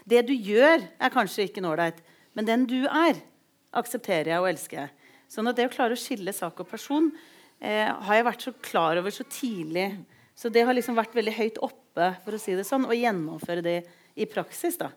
[0.07, 1.99] det du gjør, er kanskje ikke ålreit.
[2.37, 3.19] Men den du er,
[3.77, 4.93] aksepterer jeg og elsker jeg.
[5.31, 7.09] Sånn at det å klare å skille sak og person
[7.59, 9.89] eh, har jeg vært så klar over så tidlig.
[10.37, 13.65] Så det har liksom vært veldig høyt oppe for å si det sånn, å gjennomføre
[13.65, 13.79] det
[14.15, 14.77] i praksis.
[14.79, 14.91] da.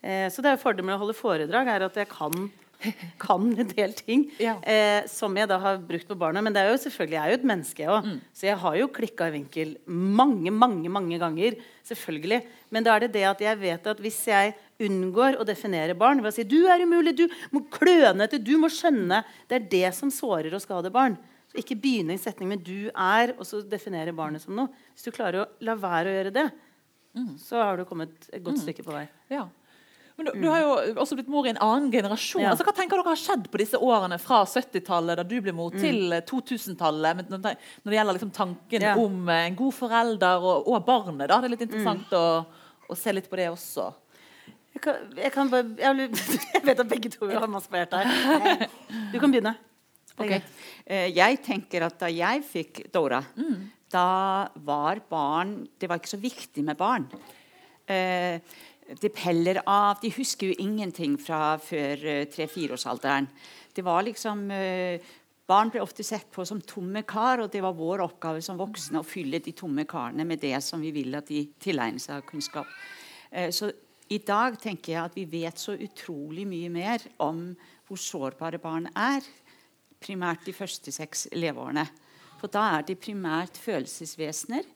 [0.00, 2.48] Eh, så det er jo Fordelen med å holde foredrag er at jeg kan,
[3.18, 4.56] kan en del ting Ja.
[4.62, 6.42] eh, som jeg da har brukt på barna.
[6.42, 8.20] Men det er jo selvfølgelig jeg er jo et menneske, òg, mm.
[8.36, 11.56] Så jeg har jo klikka i vinkel mange, mange mange ganger.
[11.86, 12.42] Selvfølgelig.
[12.70, 16.20] Men da er det det at jeg vet at hvis jeg unngår å definere barn
[16.20, 19.94] ved å si 'du er umulig', 'du må klønete', 'du må skjønne' Det er det
[19.94, 21.16] som sårer og skader barn.
[21.48, 24.68] Så ikke begynne en setning med 'du er', og så definere barnet som noe.
[24.94, 26.50] Hvis du klarer å la være å gjøre det,
[27.40, 29.08] så har du kommet et godt stykke på vei.
[29.30, 29.46] Ja.
[30.16, 30.68] Men du, du har jo
[31.02, 32.40] også blitt mor i en annen generasjon.
[32.40, 32.54] Ja.
[32.54, 35.74] Altså, hva tenker dere har skjedd på disse årene fra 70-tallet, da du ble mor,
[35.76, 38.94] til eh, 2000-tallet, når det gjelder liksom tanken Ja.
[38.96, 41.26] om eh, en god forelder og, og barnet?
[41.28, 41.36] Da.
[41.42, 42.24] Det er litt interessant å,
[42.88, 43.90] å se litt på det også.
[44.76, 46.08] Jeg, kan, jeg, kan bare, jeg,
[46.56, 48.66] jeg vet at begge to har masse på hjertet her.
[49.12, 49.56] Du kan begynne.
[49.56, 49.66] Okay.
[50.16, 50.32] Ok.
[50.88, 53.18] Eh, Jeg tenker at da jeg fikk Dora,
[53.92, 54.04] da
[54.64, 57.04] var barn Det var ikke så viktig med barn.
[57.84, 58.40] Eh,
[58.86, 63.28] de peller av De husker jo ingenting fra før eh, tre-fireårsalderen.
[63.74, 65.14] Det var liksom eh,
[65.46, 68.98] Barn ble ofte sett på som tomme kar, og det var vår oppgave som voksne
[68.98, 72.24] å fylle de tomme karene med det som vi vil at de tilegner seg av
[72.26, 72.70] kunnskap.
[73.30, 73.70] Eh, Så
[74.10, 77.48] i dag tenker jeg at vi vet så utrolig mye mer om
[77.86, 79.22] hvor sårbare barn er
[80.02, 81.86] primært de første seks leveårene.
[82.40, 84.66] For da er de primært følelsesvesener.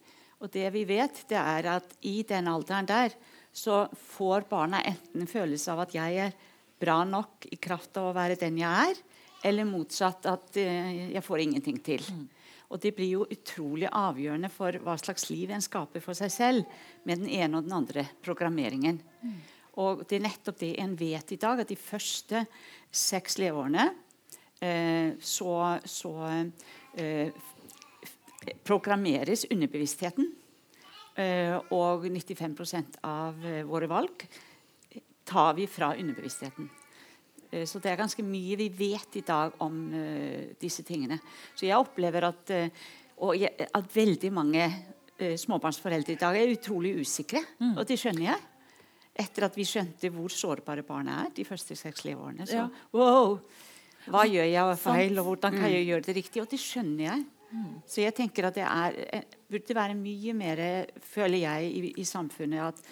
[0.41, 3.13] Og det vi vet, det er at i den alderen der
[3.51, 6.35] så får barna enten følelse av at jeg er
[6.81, 9.01] bra nok i kraft av å være den jeg er,
[9.45, 12.05] eller motsatt at eh, jeg får ingenting til.
[12.71, 16.77] Og det blir jo utrolig avgjørende for hva slags liv en skaper for seg selv
[17.03, 19.01] med den ene og den andre programmeringen.
[19.81, 22.45] Og det er nettopp det en vet i dag, at de første
[22.91, 23.89] seks leveårene
[24.63, 25.51] eh, så,
[25.83, 26.13] så
[26.95, 27.31] eh,
[28.67, 30.31] programmeres underbevisstheten.
[31.19, 34.23] Eh, og 95 av eh, våre valg
[35.27, 36.69] tar vi fra underbevisstheten.
[37.51, 39.81] Eh, Så det er ganske mye vi vet i dag om
[40.59, 41.19] disse tingene.
[41.55, 44.69] Så jeg opplever at, at veldig mange
[45.19, 47.43] småbarnsforeldre i dag er utrolig usikre.
[47.75, 48.39] Og det skjønner jeg.
[49.21, 52.47] Etter at vi skjønte hvor sårbare barna er de første seks leveårene.
[52.47, 52.69] Så Ja.
[52.95, 53.35] wow,
[54.07, 56.41] hva gjør jeg feil, og hvordan kan jeg gjøre det riktig?
[56.41, 57.25] Og det skjønner jeg.
[57.87, 60.61] Så jeg tenker at det er, eh, burde være mye mer,
[61.03, 62.83] føler jeg, i, i samfunnet at,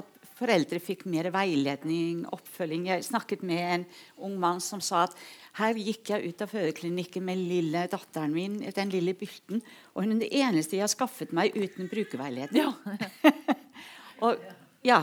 [0.00, 2.88] at foreldre fikk mer veiledning, oppfølging.
[2.90, 3.86] Jeg snakket med en
[4.26, 5.16] ung mann som sa at
[5.58, 9.62] her gikk jeg ut av fødeklinikken med lille datteren min, den lille Bylten,
[9.94, 12.62] og hun er det eneste jeg har skaffet meg uten brukerveiledning.
[12.62, 13.32] Ja.
[14.26, 14.40] Og,
[14.82, 14.96] ja.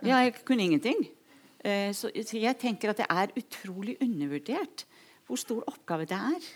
[0.00, 1.02] ja, jeg kunne ingenting.
[1.60, 4.86] Eh, så, så jeg tenker at det er utrolig undervurdert
[5.28, 6.46] hvor stor oppgave det er.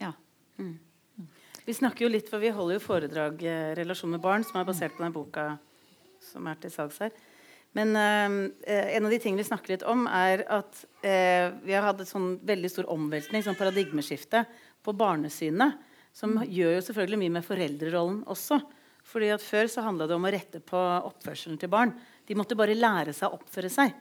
[0.00, 0.14] Ja.
[1.68, 4.68] Vi snakker jo litt, for vi holder jo foredrag eh, 'Relasjon med barn', som er
[4.68, 5.50] basert på den boka
[6.24, 7.12] som er til salgs her.
[7.76, 11.84] Men eh, en av de tingene vi snakker litt om, er at eh, vi har
[11.84, 14.46] hatt en sånn veldig stor omveltning, sånn paradigmeskifte,
[14.82, 15.84] på barnesynet.
[16.16, 18.58] Som gjør jo selvfølgelig mye med foreldrerollen også.
[19.08, 21.92] Fordi at Før så handla det om å rette på oppførselen til barn.
[22.26, 23.92] De måtte bare lære seg å oppføre seg.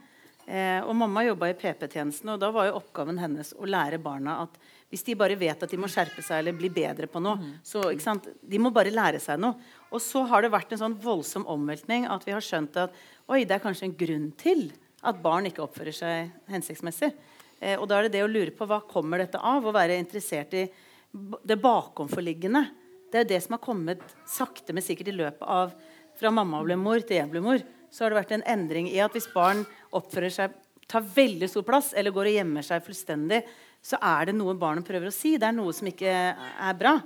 [0.48, 4.40] Eh, og Mamma jobba i PP-tjenesten, og da var jo oppgaven hennes å lære barna
[4.46, 4.56] at
[4.88, 7.90] hvis de bare vet at de må skjerpe seg eller bli bedre på noe, så
[7.92, 8.30] ikke sant?
[8.40, 9.60] de må bare lære seg noe.
[9.92, 12.96] Og så har det vært en sånn voldsom omveltning at vi har skjønt at
[13.28, 14.70] oi, det er kanskje en grunn til
[15.04, 17.12] at barn ikke oppfører seg hensiktsmessig.
[17.60, 20.00] Eh, og da er det det å lure på hva kommer dette av, å være
[20.00, 20.64] interessert i
[21.12, 22.64] det bakomforliggende.
[23.12, 25.76] Det er det som har kommet sakte, men sikkert i løpet av
[26.18, 27.64] fra mamma ble mor til jeg ble mor.
[27.92, 29.64] Så har det vært en endring i at hvis barn
[29.96, 30.56] oppfører seg,
[30.88, 33.42] tar veldig stor plass eller går og gjemmer seg fullstendig,
[33.84, 35.36] så er det noe barnet prøver å si.
[35.40, 36.98] Det er noe som ikke er bra.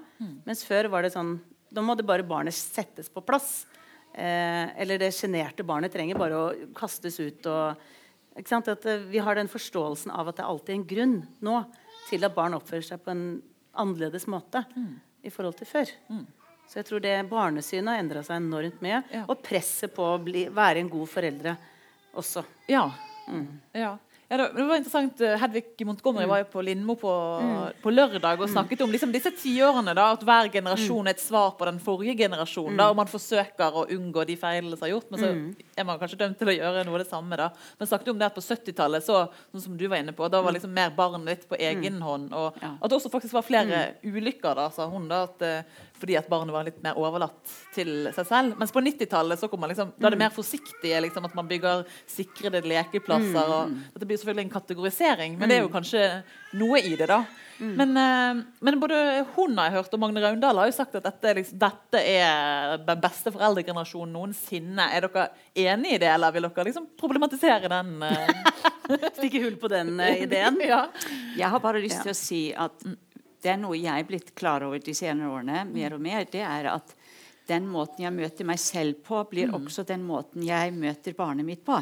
[0.48, 1.39] Mens før var det sånn
[1.72, 3.65] Da måtte bare barnet settes på plass.
[4.12, 7.80] Eh, eller det sjenerte barnet trenger bare å kastes ut og?
[8.36, 11.62] At eh, Vi har den forståelsen av at det alltid er en grunn nå
[12.10, 13.41] til at barn oppfører seg på en
[13.72, 14.65] annerledes måte
[15.24, 15.91] i forhold til før.
[16.67, 19.02] Så jeg tror det barnesynet har endra seg enormt mye.
[19.12, 19.24] Ja.
[19.28, 21.56] Og presset på å bli, være en god foreldre
[22.13, 22.45] også.
[22.71, 22.88] Ja.
[23.74, 23.97] ja.
[24.32, 25.19] Ja, det, var interessant.
[25.19, 27.12] Hedvig Montgomery var jo på Lindmo på,
[27.84, 29.91] på lørdag og snakket om liksom, disse tiårene.
[29.97, 32.78] da, At hver generasjon er et svar på den forrige generasjonen.
[32.80, 35.34] da, og Man forsøker å unngå de feilene som er gjort, men så
[35.76, 37.41] er man kanskje dømt til å gjøre noe av det samme.
[37.41, 37.50] da.
[37.76, 39.19] Men snakket om det at på 70-tallet, så,
[39.52, 42.32] sånn som du var inne på, da var liksom mer barn litt på egen hånd.
[42.32, 45.12] Og at det også faktisk var flere ulykker, da, sa hun.
[45.12, 48.58] da, at, eh, fordi at barnet var litt mer overlatt til seg selv.
[48.60, 51.02] Mens på 90-tallet så kom man liksom, da er det mer forsiktige.
[51.06, 53.54] liksom At man bygger sikrede lekeplasser.
[53.60, 56.06] og Dette blir selvfølgelig en kategorisering, men det er jo kanskje
[56.60, 57.08] noe i det.
[57.12, 57.22] da.
[57.62, 58.98] Men, eh, men både
[59.36, 62.80] hun har jeg hørt, og Magne Raundal har jo sagt at dette, liksom, dette er
[62.88, 64.88] den beste foreldregenerasjonen noensinne.
[64.90, 65.28] Er dere
[65.68, 67.94] enig i det, eller vil dere liksom problematisere den?
[68.08, 68.34] eh?
[69.20, 70.58] Stikke hull på den eh, ideen.
[70.72, 70.88] ja.
[71.38, 72.82] Jeg har bare lyst til å si at
[73.41, 76.43] det er noe jeg er blitt klar over de senere årene, mer og mer, det
[76.45, 76.93] er at
[77.49, 81.65] den måten jeg møter meg selv på, blir også den måten jeg møter barnet mitt
[81.65, 81.80] på.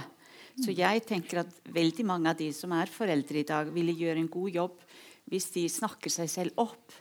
[0.60, 4.20] Så jeg tenker at veldig mange av de som er foreldre i dag, ville gjøre
[4.24, 4.82] en god jobb
[5.30, 6.96] hvis de snakker seg selv opp.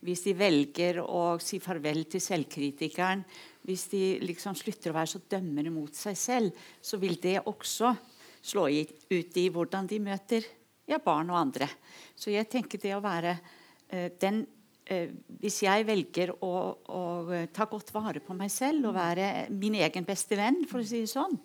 [0.00, 3.20] Hvis de velger å si farvel til selvkritikeren.
[3.68, 7.92] Hvis de liksom slutter å være så dømmende mot seg selv, så vil det også
[8.44, 10.48] slå ut i hvordan de møter
[10.88, 11.68] ja, barn og andre.
[12.16, 13.36] Så jeg tenker det å være
[14.20, 14.44] den
[14.90, 17.02] eh, Hvis jeg velger å, å
[17.34, 20.86] eh, ta godt vare på meg selv og være min egen beste venn, for å
[20.86, 21.36] si det sånn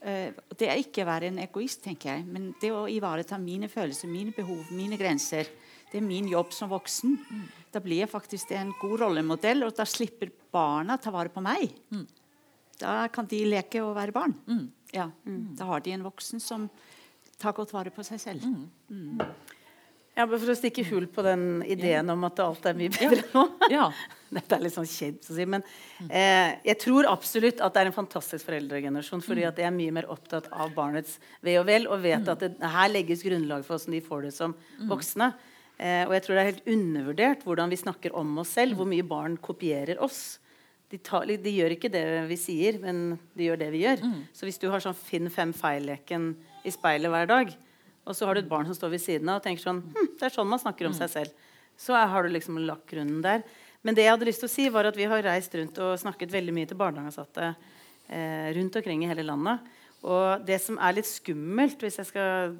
[0.00, 3.70] eh, Det er ikke å være en egoist, tenker jeg, men det å ivareta mine
[3.72, 5.50] følelser, mine behov, mine grenser.
[5.90, 7.16] Det er min jobb som voksen.
[7.72, 11.76] Da blir jeg faktisk en god rollemodell, og da slipper barna ta vare på meg.
[12.80, 14.34] Da kan de leke og være barn.
[14.92, 15.06] Ja.
[15.56, 16.66] Da har de en voksen som
[17.38, 18.44] tar godt vare på seg selv.
[20.16, 23.20] Ja, bare For å stikke hull på den ideen om at alt er mye bedre
[23.34, 23.42] nå.
[23.72, 23.90] ja.
[24.36, 25.62] Dette er litt sånn kjent å si, men
[26.08, 29.22] eh, jeg tror absolutt at det er en fantastisk foreldregenerasjon.
[29.22, 32.42] fordi at jeg er mye mer opptatt av barnets ve og vel og vet at
[32.42, 34.56] det, her legges grunnlag for hvordan de får det som
[34.90, 35.30] voksne.
[35.76, 38.88] Eh, og jeg tror det er helt undervurdert hvordan vi snakker om oss selv, hvor
[38.88, 40.40] mye barn kopierer oss.
[40.90, 44.02] De, tar, de gjør ikke det vi sier, men de gjør det vi gjør.
[44.32, 46.32] Så hvis du har sånn Finn fem feil-leken
[46.66, 47.54] i speilet hver dag,
[48.06, 50.10] og så har du et barn som står ved siden av og tenker sånn hm,
[50.18, 51.46] Det er sånn man snakker om seg selv.
[51.76, 53.42] Så har du liksom lagt grunnen der.
[53.84, 55.98] Men det jeg hadde lyst til å si, var at vi har reist rundt og
[56.00, 59.66] snakket veldig mye til barnehageansatte eh, rundt omkring i hele landet.
[60.06, 62.56] Og det som er litt skummelt, hvis jeg skal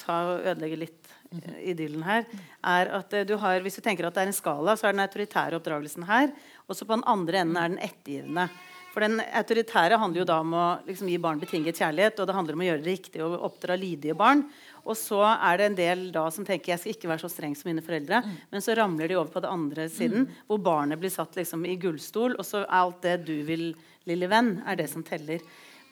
[0.00, 2.26] ta og ødelegge litt eh, idyllen her,
[2.66, 4.96] er at eh, du har, hvis du tenker at det er en skala, så er
[4.96, 6.30] den autoritære oppdragelsen her.
[6.68, 8.48] Og så på den andre enden er den ettergivende.
[8.94, 12.36] For den autoritære handler jo da om å liksom, gi barn betinget kjærlighet, og det
[12.36, 14.44] handler om å gjøre det riktig og oppdra lydige barn.
[14.84, 17.56] Og så er det en del da som tenker jeg skal ikke være så streng
[17.58, 18.22] som mine foreldre.
[18.52, 21.74] Men så ramler de over på det andre siden, hvor barnet blir satt liksom i
[21.82, 23.72] gullstol, og så er alt det du vil,
[24.06, 25.42] lille venn, er det som teller.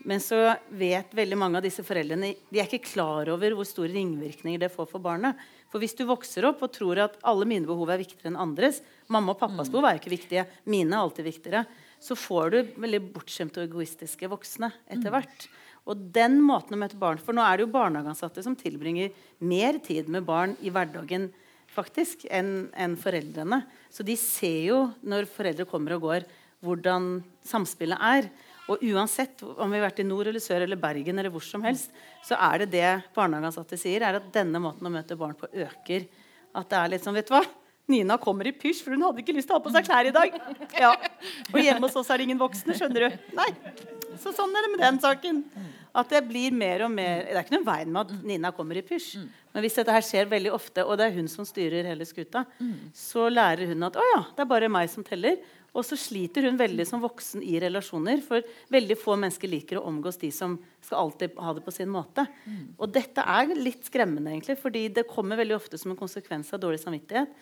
[0.07, 0.39] Men så
[0.75, 4.73] vet veldig mange av disse foreldrene de er ikke klar over hvor store ringvirkninger det
[4.75, 5.39] får for barnet.
[5.71, 8.83] For hvis du vokser opp og tror at alle mine behov er viktigere enn andres
[9.13, 10.45] Mamma og pappas behov er jo ikke viktige.
[10.73, 11.65] Mine er alltid viktigere.
[12.03, 15.47] Så får du veldig bortskjemte og egoistiske voksne etter hvert.
[15.87, 19.79] Og den måten å møte barn For nå er det jo barnehageansatte som tilbringer mer
[19.83, 21.31] tid med barn i hverdagen
[21.73, 23.63] faktisk enn en foreldrene.
[23.91, 26.27] Så de ser jo når foreldre kommer og går,
[26.63, 28.29] hvordan samspillet er.
[28.71, 31.65] Og uansett om vi har vært i nord eller sør eller Bergen eller hvor som
[31.67, 31.91] helst,
[32.23, 36.07] så er det det barnehageansatte sier, er at denne måten å møte barn på øker.
[36.55, 37.43] At det er litt sånn, vet du hva?
[37.93, 40.09] Nina kommer i pysj, for hun hadde ikke lyst til å ha på seg klær
[40.09, 40.35] i dag.
[40.81, 40.95] Ja.
[41.53, 43.23] Og hjemme hos oss er det ingen voksne, skjønner du.
[43.39, 43.51] Nei.
[44.21, 45.41] Så sånn er det med den saken.
[45.93, 48.79] At det blir mer og mer Det er ikke noen veien med at Nina kommer
[48.81, 49.27] i pysj.
[49.53, 52.47] Men hvis dette her skjer veldig ofte, og det er hun som styrer hele skuta,
[52.97, 55.37] så lærer hun at å ja, det er bare meg som teller.
[55.73, 59.87] Og så sliter hun veldig som voksen i relasjoner, for veldig få mennesker liker å
[59.89, 62.27] omgås de som skal alltid ha det på sin måte.
[62.77, 66.61] Og dette er litt skremmende, egentlig, fordi det kommer veldig ofte som en konsekvens av
[66.61, 67.33] dårlig samvittighet.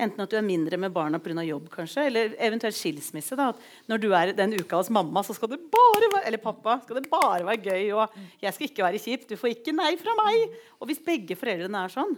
[0.00, 1.44] Enten at du er mindre med barna pga.
[1.44, 3.36] jobb, kanskje, eller eventuelt skilsmisse.
[3.36, 6.38] da, at Når du er den uka hos mamma, så skal det bare være eller
[6.38, 8.08] pappa, skal det bare være gøy, og
[8.40, 10.56] jeg skal ikke være kjip, du får ikke nei fra meg.
[10.80, 12.16] Og hvis begge foreldrene er sånn,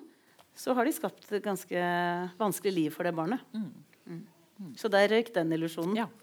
[0.57, 1.77] så har de skapt et ganske
[2.39, 3.41] vanskelig liv for det barnet.
[4.77, 5.97] Så der røyk den illusjonen.
[5.97, 6.07] Ja.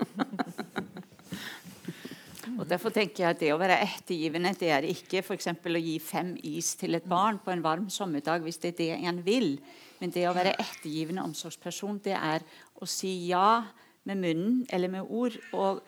[2.59, 5.47] Og Derfor tenker jeg at det å være ettergivende det er ikke f.eks.
[5.51, 8.91] å gi fem is til et barn på en varm sommerdag hvis det er det
[9.09, 9.57] en vil.
[9.99, 12.45] Men det å være ettergivende omsorgsperson det er
[12.79, 13.63] å si ja
[14.07, 15.37] med munnen eller med ord.
[15.53, 15.81] og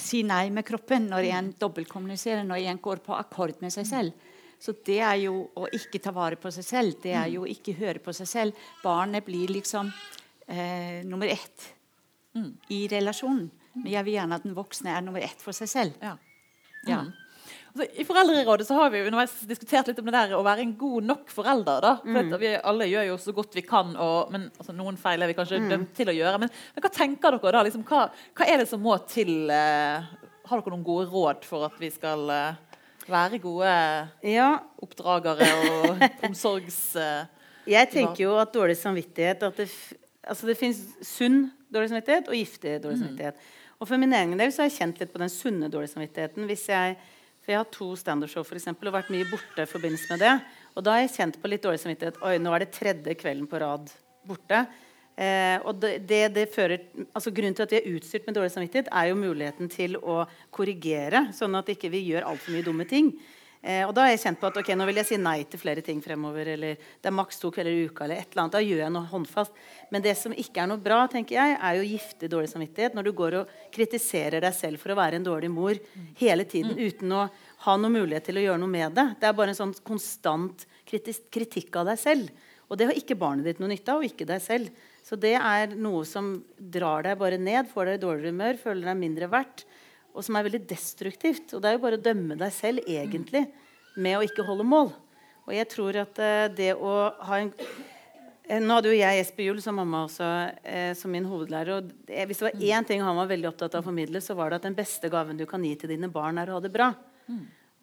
[0.00, 4.30] si nei med kroppen når en dobbeltkommuniserer, når en går på akkord med seg selv.
[4.60, 7.00] Så det er jo å ikke ta vare på seg selv.
[7.02, 8.62] Det er jo å ikke høre på seg selv.
[8.80, 9.90] Barnet blir liksom
[10.48, 11.70] eh, nummer ett
[12.68, 13.50] i relasjonen.
[13.74, 15.92] Men jeg vil gjerne at den voksne er nummer ett for seg selv.
[16.02, 16.16] Ja.
[16.86, 17.00] Ja.
[17.04, 17.12] Mm.
[17.74, 20.62] Altså, I Foreldrerådet så har vi jo underveis diskutert litt om det der å være
[20.62, 21.80] en god nok forelder.
[21.82, 21.92] da.
[22.02, 22.34] For Mm.
[22.38, 25.34] Vi alle gjør jo så godt vi kan, og, men altså, noen feil er vi
[25.34, 25.68] kanskje Mm.
[25.70, 26.38] dømt til å gjøre.
[26.40, 27.62] Men, men hva tenker dere da?
[27.66, 28.04] Liksom, hva,
[28.34, 29.50] hva er det som må til?
[29.50, 30.02] Eh,
[30.46, 32.54] har dere noen gode råd for at vi skal eh,
[33.08, 33.74] være gode
[34.22, 36.94] Ja, oppdragere og omsorgs...
[36.96, 37.26] Eh,
[37.66, 39.68] jeg tenker jo at dårlig samvittighet at det,
[40.28, 43.44] altså det fins sunn dårlig samvittighet og giftig dårlig samvittighet.
[43.80, 46.46] Og for min egen del så har jeg kjent litt på den sunne dårlige samvittigheten.
[46.48, 46.96] Hvis jeg,
[47.42, 50.32] for jeg har to standup-show for eksempel, og vært mye borte i forbindelse med det.
[50.74, 52.20] Og da har jeg kjent på litt dårlig samvittighet.
[52.24, 53.92] Oi, nå er det tredje kvelden på rad
[54.24, 54.64] borte.
[55.14, 58.54] Eh, og det, det, det fører, altså Grunnen til at vi er utstyrt med dårlig
[58.54, 62.86] samvittighet, er jo muligheten til å korrigere, sånn at ikke vi gjør altfor mye dumme
[62.90, 63.12] ting.
[63.64, 65.60] Eh, og da har jeg kjent på at ok, nå vil jeg si nei til
[65.60, 66.50] flere ting fremover.
[66.52, 68.04] Eller det er maks to kvelder i uka.
[68.04, 69.52] eller et eller annet, Da gjør jeg noe håndfast.
[69.90, 72.94] Men det som ikke er noe bra, tenker jeg, er jo giftig dårlig samvittighet.
[72.94, 75.80] Når du går og kritiserer deg selv for å være en dårlig mor
[76.20, 77.28] hele tiden uten å
[77.64, 79.06] ha noen mulighet til å gjøre noe med det.
[79.20, 82.28] Det er bare en sånn konstant kritikk av deg selv.
[82.68, 84.84] Og det har ikke barnet ditt noe nytte av, og ikke deg selv.
[85.04, 88.92] Så det er noe som drar deg bare ned, får deg i dårligere humør, føler
[88.92, 89.64] deg mindre verdt
[90.14, 91.52] og som er veldig destruktivt.
[91.52, 93.44] Og det er jo bare å dømme deg selv egentlig
[93.98, 94.92] med å ikke holde mål.
[95.44, 96.92] Og jeg tror at eh, det å
[97.26, 100.28] ha en eh, Nå hadde jo jeg Espe Juel som mamma også
[100.62, 101.74] eh, som min hovedlærer.
[101.76, 104.50] og Hvis det var én ting han var veldig opptatt av å formidle, så var
[104.50, 106.72] det at den beste gaven du kan gi til dine barn, er å ha det
[106.72, 106.92] bra.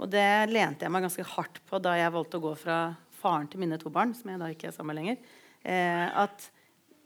[0.01, 2.77] Og det lente jeg meg ganske hardt på da jeg valgte å gå fra
[3.21, 5.19] faren til mine to barn, som jeg da ikke er sammen lenger.
[5.61, 6.47] Eh, at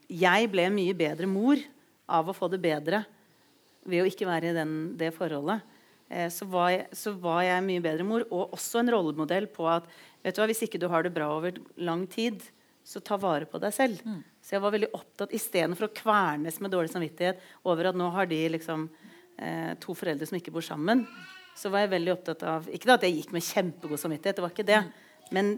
[0.08, 1.60] jeg ble en mye bedre mor
[2.06, 3.04] av å få det bedre
[3.86, 5.64] ved å ikke være i den, det forholdet.
[6.10, 9.68] Eh, så, var jeg, så var jeg mye bedre mor, og også en rollemodell på
[9.70, 9.88] at
[10.26, 12.44] vet du hva, hvis ikke du har det bra over lang tid,
[12.86, 14.02] så ta vare på deg selv.
[14.46, 18.30] Så jeg var veldig opptatt Istedenfor å kvernes med dårlig samvittighet over at nå har
[18.30, 18.84] de liksom
[19.42, 21.02] eh, to foreldre som ikke bor sammen,
[21.58, 24.54] så var jeg veldig opptatt av Ikke at jeg gikk med kjempegod samvittighet, det var
[24.54, 24.82] ikke det.
[25.34, 25.56] Men,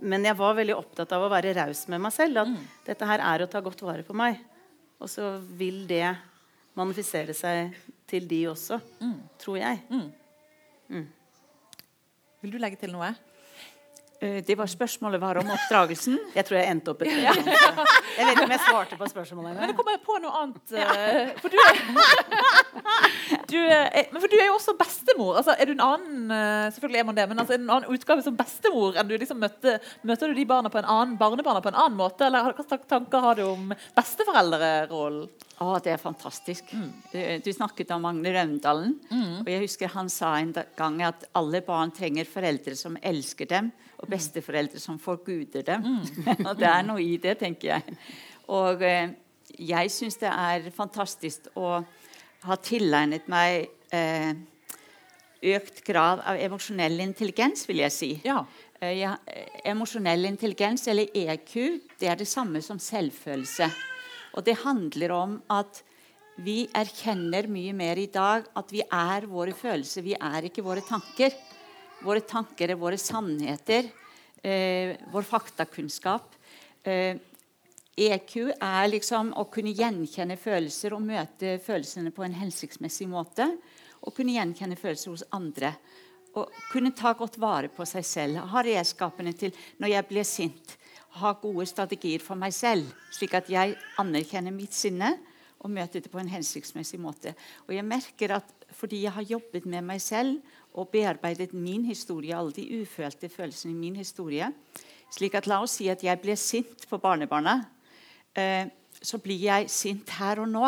[0.00, 2.44] men jeg var veldig opptatt av å være raus med meg selv.
[2.44, 4.40] At dette her er å ta godt vare på meg.
[5.02, 6.06] Og så vil det
[6.78, 7.74] manifisere seg
[8.08, 8.78] til de også,
[9.40, 9.82] tror jeg.
[12.42, 13.12] Vil du legge til noe?
[14.22, 16.18] Eh, Det var spørsmålet var om oppdragelsen.
[16.36, 19.70] Jeg tror jeg endte opp et Jeg vet ikke om jeg svarte på spørsmålet Men
[19.72, 20.74] nå kommer jeg på noe annet.
[20.78, 21.80] eh, For du er,
[23.52, 25.38] du er, for du er jo også bestemor.
[25.40, 27.74] Altså, er du en annen eh, selvfølgelig er man det, men altså, er du en
[27.78, 31.16] annen utgave som bestemor enn du liksom møtte, Møter du de barna på en annen,
[31.20, 32.26] barnebarna på en annen måte?
[32.28, 35.30] Eller hva slags tanker har du om besteforeldrerollen?
[35.62, 36.72] Å, det er fantastisk.
[36.74, 37.40] Mm.
[37.44, 38.96] Du snakket om Magne Raundalen.
[39.40, 43.70] Og jeg husker han sa en gang at alle barn trenger foreldre som elsker dem,
[44.02, 45.86] og besteforeldre som forguder dem.
[46.48, 47.98] og det er noe i det, tenker jeg.
[48.52, 49.14] Og eh,
[49.58, 51.76] jeg syns det er fantastisk å
[52.42, 54.32] ha tilegnet meg eh,
[55.52, 58.10] økt grad av emosjonell intelligens, vil jeg si.
[58.26, 58.42] Ja.
[58.80, 61.54] Eh, ja, eh, emosjonell intelligens, eller EQ,
[61.98, 63.70] det er det samme som selvfølelse.
[64.32, 65.82] Og det handler om at
[66.42, 70.84] vi erkjenner mye mer i dag at vi er våre følelser, vi er ikke våre
[70.86, 71.34] tanker.
[72.02, 73.86] Våre tanker er våre sannheter,
[74.42, 76.34] eh, vår faktakunnskap.
[76.82, 77.16] Eh,
[77.96, 83.46] EQ er liksom å kunne gjenkjenne følelser og møte følelsene på en hensiktsmessig måte.
[84.02, 85.76] Og kunne gjenkjenne følelser hos andre.
[86.34, 88.40] Og kunne ta godt vare på seg selv.
[88.48, 90.76] Ha redskapene til når jeg blir sint.
[91.20, 95.12] Ha gode strategier for meg selv, slik at jeg anerkjenner mitt sinne
[95.62, 97.34] og møter det på en hensiktsmessig måte.
[97.68, 100.40] Og jeg merker at fordi jeg har jobbet med meg selv
[100.72, 104.48] og bearbeidet min historie, alle de ufølte følelsene i min historie,
[105.12, 107.58] slik at la oss si at jeg blir sint på barnebarna,
[108.34, 108.64] eh,
[109.02, 110.64] så blir jeg sint her og nå.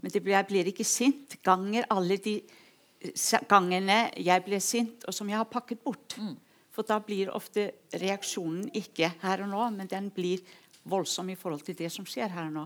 [0.00, 5.04] Men det blir, jeg blir ikke sint ganger alle de eh, gangene jeg blir sint,
[5.06, 6.16] og som jeg har pakket bort.
[6.72, 7.68] For da blir ofte
[8.00, 10.40] reaksjonen ikke her og nå, men den blir
[10.88, 12.64] voldsom i forhold til det som skjer her og nå.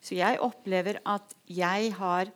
[0.00, 2.30] Så jeg opplever at jeg har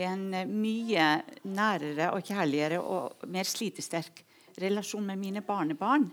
[0.00, 1.10] en eh, mye
[1.44, 4.24] nærere og kjærligere og mer slitesterk
[4.60, 6.08] relasjon med mine barnebarn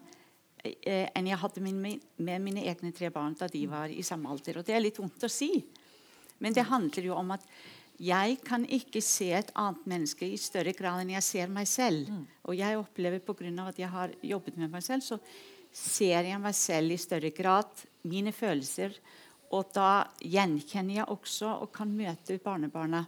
[0.64, 4.30] eh, enn jeg hadde min- med mine egne tre barn da de var i samme
[4.30, 4.60] alder.
[4.60, 5.52] Og det er litt vondt å si.
[6.44, 7.48] Men det handler jo om at
[7.98, 12.12] jeg kan ikke se et annet menneske i større grad enn jeg ser meg selv.
[12.46, 13.68] Og jeg opplever pga.
[13.68, 15.20] at jeg har jobbet med meg selv, så
[15.72, 17.70] ser jeg meg selv i større grad,
[18.04, 18.94] mine følelser.
[19.52, 23.06] Og da gjenkjenner jeg også og kan møte barnebarna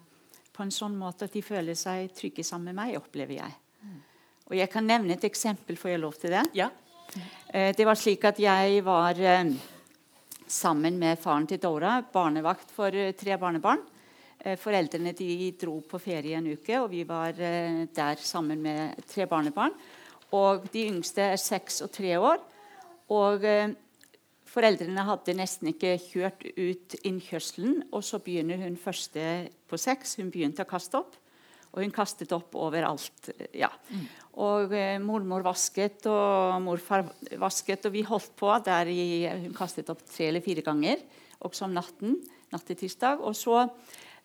[0.54, 3.58] på en sånn måte at de føler seg trygge sammen med meg, opplever jeg.
[4.50, 6.44] Og jeg kan nevne et eksempel, får jeg lov til det?
[6.58, 6.72] Ja.
[7.54, 9.54] Eh, Det var slik at jeg var eh,
[10.48, 13.84] sammen med faren til Dora, barnevakt for eh, tre barnebarn.
[14.40, 19.02] Eh, Foreldrene de dro på ferie en uke, og vi var eh, der sammen med
[19.10, 19.76] tre barnebarn.
[20.36, 22.40] Og de yngste er seks og tre år.
[23.12, 23.74] Og eh,
[24.50, 27.82] foreldrene hadde nesten ikke kjørt ut innkjørselen.
[27.92, 30.16] Og så begynner hun første på seks.
[30.22, 31.18] Hun begynte å kaste opp.
[31.70, 33.30] Og hun kastet opp overalt.
[33.54, 33.70] ja.
[33.92, 34.06] Mm.
[34.42, 37.10] Og eh, mormor vasket, og morfar
[37.42, 41.04] vasket, og vi holdt på der i, Hun kastet opp tre eller fire ganger,
[41.44, 42.22] også om natten.
[42.50, 43.20] natt til tirsdag.
[43.22, 43.68] Og så,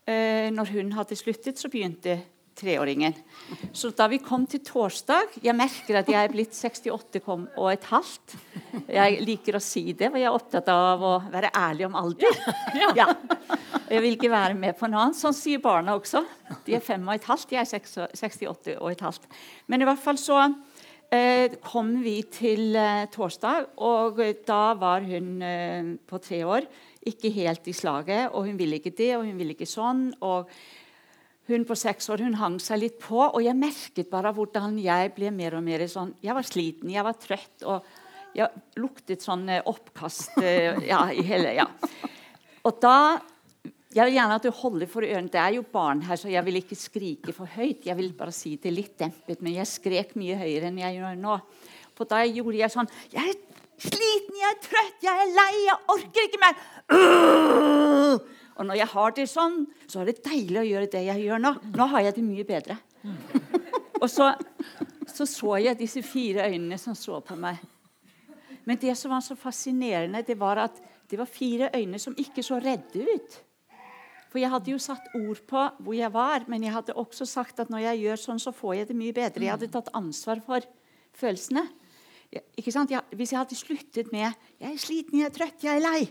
[0.06, 2.20] eh, når hun hadde sluttet, så begynte
[2.54, 3.14] treåringen.
[3.72, 7.88] Så da vi kom til torsdag Jeg merker at jeg er blitt 68 og et
[7.90, 8.36] halvt.
[8.94, 12.40] Jeg liker å si det, for jeg er opptatt av å være ærlig om alder.
[12.94, 13.08] Ja.
[13.90, 15.18] Jeg vil ikke være med på noe annet.
[15.18, 16.24] Sånn sier barna også.
[16.66, 19.28] De er fem og et halvt, jeg er 68 og et halvt.
[19.68, 20.38] Men i hvert fall så
[21.12, 26.68] eh, kom vi til eh, torsdag, og da var hun eh, på tre år
[27.08, 28.32] ikke helt i slaget.
[28.32, 30.10] Og hun ville ikke det, og hun ville ikke sånn.
[30.20, 30.50] og
[31.48, 35.12] hun på seks år hun hang seg litt på, og jeg merket bare hvordan jeg
[35.16, 37.84] ble mer og mer sånn Jeg var sliten, jeg var trøtt, og
[38.34, 41.68] jeg luktet sånn eh, oppkast eh, ja, i hele ja.
[42.64, 43.20] Og da
[43.94, 45.30] Jeg vil gjerne at du holder for ørene.
[45.30, 47.84] Det er jo barn her, så jeg vil ikke skrike for høyt.
[47.86, 51.20] Jeg vil bare si det litt dempet, men jeg skrek mye høyere enn jeg gjør
[51.20, 51.36] nå.
[51.94, 53.43] For da gjorde jeg sånn Jeg er
[53.80, 56.54] sliten, jeg er trøtt, jeg er lei, jeg orker ikke mer.
[58.54, 59.60] Og når jeg har det sånn,
[59.90, 61.54] så er det deilig å gjøre det jeg gjør nå.
[61.74, 62.78] Nå har jeg det mye bedre.
[64.02, 64.30] Og så,
[65.08, 67.62] så så jeg disse fire øynene som så på meg.
[68.64, 70.78] Men det som var så fascinerende, det var at
[71.10, 73.36] det var fire øyne som ikke så redde ut.
[74.32, 77.60] For jeg hadde jo satt ord på hvor jeg var, men jeg hadde også sagt
[77.62, 79.44] at når jeg gjør sånn, så får jeg det mye bedre.
[79.46, 80.64] Jeg hadde tatt ansvar for
[81.14, 81.62] følelsene.
[82.32, 86.08] Jeg, hvis jeg hadde sluttet med 'Jeg er sliten, jeg er trøtt, jeg er lei',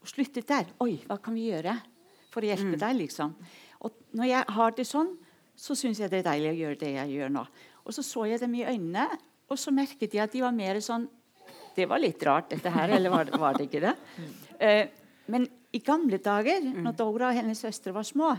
[0.00, 0.66] og sluttet der.
[0.80, 1.76] Oi, hva kan vi gjøre
[2.30, 2.82] for å hjelpe mm.
[2.82, 2.96] deg?
[2.96, 3.34] liksom?
[3.86, 5.16] Og når jeg har det sånn,
[5.56, 7.44] så syns jeg det er deilig å gjøre det jeg gjør nå.
[7.86, 9.06] Og så så jeg dem i øynene,
[9.48, 11.08] og så merket jeg at de var mer sånn
[11.76, 13.92] Det var litt rart, dette her, eller var, var det ikke det?
[14.16, 14.30] Mm.
[14.56, 14.84] Uh,
[15.28, 15.42] men
[15.76, 16.78] i gamle dager, mm.
[16.86, 18.30] når Dora og hennes søstre var små,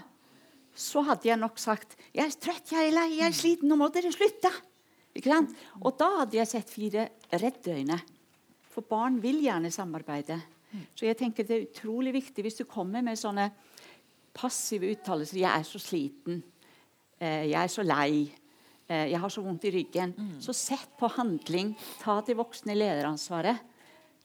[0.77, 3.37] så hadde jeg nok sagt 'Jeg er trøtt, jeg er lei, jeg er mm.
[3.37, 4.53] sliten, nå må dere slutte'.
[5.81, 7.97] Og da hadde jeg sett fire redde øyne.
[8.71, 10.37] For barn vil gjerne samarbeide.
[10.93, 13.47] Så jeg tenker det er utrolig viktig hvis du kommer med sånne
[14.37, 16.43] passive uttalelser 'Jeg er så sliten.
[17.19, 18.31] Eh, jeg er så lei.
[18.87, 20.41] Eh, jeg har så vondt i ryggen.' Mm.
[20.41, 21.75] Så sett på handling.
[21.99, 23.57] Ta det voksne lederansvaret.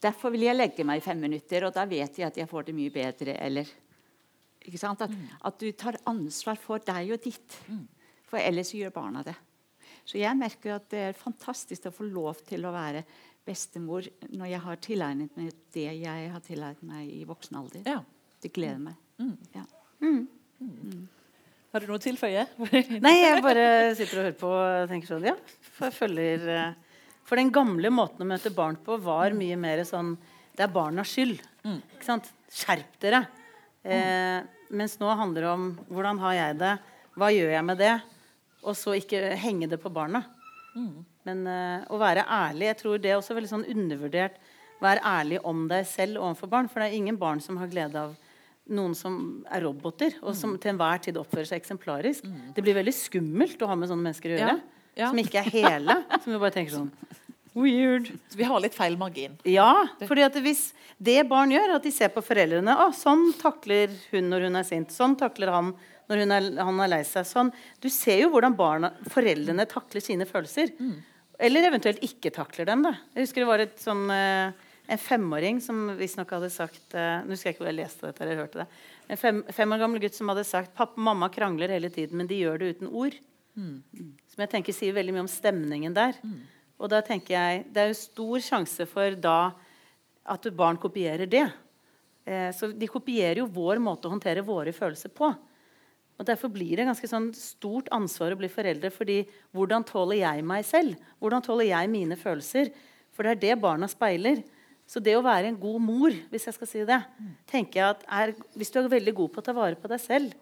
[0.01, 2.65] Derfor vil jeg legge meg i fem minutter, og da vet jeg at jeg får
[2.65, 3.37] det mye bedre.
[3.39, 3.65] Eller,
[4.65, 5.29] at, mm.
[5.45, 7.57] at, du tar ansvar for deg og ditt.
[7.67, 7.87] Mm.
[8.27, 9.35] For ellers gjør barna det.
[10.07, 13.03] Så jeg merker at det er fantastisk å få lov til å være
[13.43, 17.83] bestemor når jeg har tilegnet meg det jeg har tilegnet meg i voksen alder.
[17.87, 17.99] Ja.
[18.43, 18.95] Det gleder meg.
[19.19, 19.35] Mm.
[19.55, 19.63] Ja.
[20.03, 20.23] Mm.
[20.63, 21.03] Mm.
[21.73, 22.45] Har du noe å tilføye?
[23.05, 25.35] Nei, jeg bare sitter og hører på og tenker sånn Ja,
[25.77, 30.13] for følger eh, For den gamle måten å møte barn på var mye mer sånn
[30.53, 31.39] Det er barnas skyld.
[31.63, 31.79] Mm.
[31.95, 32.27] Ikke sant?
[32.53, 33.23] Skjerp dere.
[33.83, 34.43] Eh,
[34.73, 36.73] mens nå handler det om hvordan har jeg det,
[37.17, 37.93] hva gjør jeg med det,
[38.63, 40.23] og så ikke henge det på barna.
[40.73, 41.05] Mm.
[41.27, 44.39] Men uh, å være ærlig Jeg tror det er også veldig sånn undervurdert.
[44.83, 46.69] Vær ærlig om deg selv overfor barn.
[46.71, 48.15] For det er ingen barn som har glede av
[48.73, 49.15] noen som
[49.51, 50.59] er roboter, og som mm.
[50.63, 52.23] til enhver tid oppfører seg eksemplarisk.
[52.23, 52.53] Mm.
[52.55, 54.55] Det blir veldig skummelt å ha med sånne mennesker å gjøre.
[54.55, 54.83] Ja.
[54.93, 55.09] Ja.
[55.09, 55.97] Som ikke er hele.
[56.21, 56.91] som vi bare tenker sånn
[57.53, 58.07] Weird.
[58.31, 59.35] Så vi har litt feil margin.
[59.45, 59.85] Ja.
[60.09, 64.31] fordi at hvis det barn gjør, at de ser på foreldrene Å, sånn takler hun
[64.31, 64.93] når hun er sint.
[64.93, 65.69] Sånn takler han
[66.09, 67.25] når er, han er lei seg.
[67.27, 67.49] Sånn.
[67.83, 70.73] Du ser jo hvordan barna, foreldrene takler sine følelser.
[70.79, 70.95] Mm.
[71.43, 72.85] Eller eventuelt ikke takler dem.
[72.85, 72.93] da.
[73.15, 77.33] Jeg husker det var et sånn, uh, en femåring som visstnok hadde sagt uh, Nå
[77.33, 78.67] husker jeg ikke hvor jeg leste dette eller hørte det.
[79.11, 82.19] En fem, fem, år gammel gutt som hadde sagt pappa og mamma krangler hele tiden,
[82.19, 83.17] men de gjør det uten ord.
[83.59, 83.79] Mm.
[84.31, 86.17] Som jeg tenker sier veldig mye om stemningen der.
[86.25, 86.39] Mm.
[86.81, 89.53] Og da tenker jeg Det er jo stor sjanse for da
[90.23, 91.45] at barn kopierer det.
[92.25, 95.33] Eh, så de kopierer jo vår måte å håndtere våre følelser på.
[96.19, 98.91] Og Derfor blir det ganske sånn stort ansvar å bli foreldre.
[98.91, 100.95] fordi hvordan tåler jeg meg selv?
[101.19, 102.71] Hvordan tåler jeg mine følelser?
[103.11, 104.43] For det er det barna speiler.
[104.87, 107.01] Så det å være en god mor, hvis jeg skal si det,
[107.47, 110.01] tenker jeg at er, hvis du er veldig god på å ta vare på deg
[110.01, 110.33] selv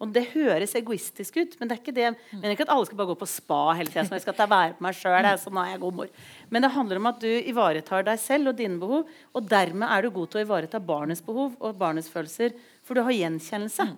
[0.00, 2.06] og Det høres egoistisk ut, men det er ikke det.
[2.32, 4.06] Jeg ikke at alle skal bare gå på spa hele tida.
[4.16, 6.12] jeg skal ta vare på meg selv, sånn er jeg god mor.
[6.48, 9.10] Men det handler om at du ivaretar deg selv og dine behov.
[9.36, 12.56] Og dermed er du god til å ivareta barnets behov og barnets følelser.
[12.80, 13.90] For du har gjenkjennelse.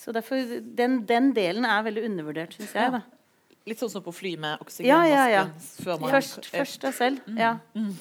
[0.00, 0.40] Så derfor,
[0.80, 2.92] den, den, delen er veldig undervurdert, syns jeg.
[2.94, 3.02] da.
[3.68, 5.12] Litt sånn som på fly med oksygenmasken.
[5.12, 6.06] Ja, ja, ja.
[6.08, 7.20] Først, først deg selv.
[7.28, 7.36] Mm.
[7.42, 7.52] Ja.
[7.76, 7.92] Mm.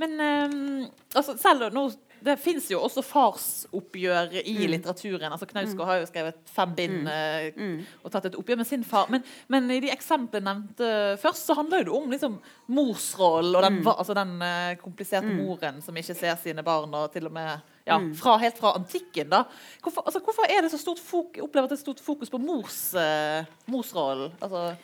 [0.00, 0.86] Men um,
[1.16, 1.90] altså, selv nå
[2.26, 4.70] det fins jo også farsoppgjør i Mm.
[4.72, 5.30] litteraturen.
[5.32, 9.06] altså Knausgård har jo skrevet fem bind eh, og tatt et oppgjør med sin far.
[9.12, 9.22] Men,
[9.52, 10.88] men i de eksemplene nevnte
[11.22, 13.68] først, så handler det om liksom, morsrollen og Mm.
[13.68, 13.92] den, mm.
[13.98, 17.98] altså den eh, kompliserte moren som ikke ser sine barn, og til og med ja,
[18.18, 19.30] fra, helt fra antikken.
[19.30, 19.44] da.
[19.82, 23.44] Hvorfor, altså, hvorfor er det så stort fokus, opplever det stort fokus på mors, eh,
[23.70, 24.32] morsrollen?
[24.42, 24.76] Altså,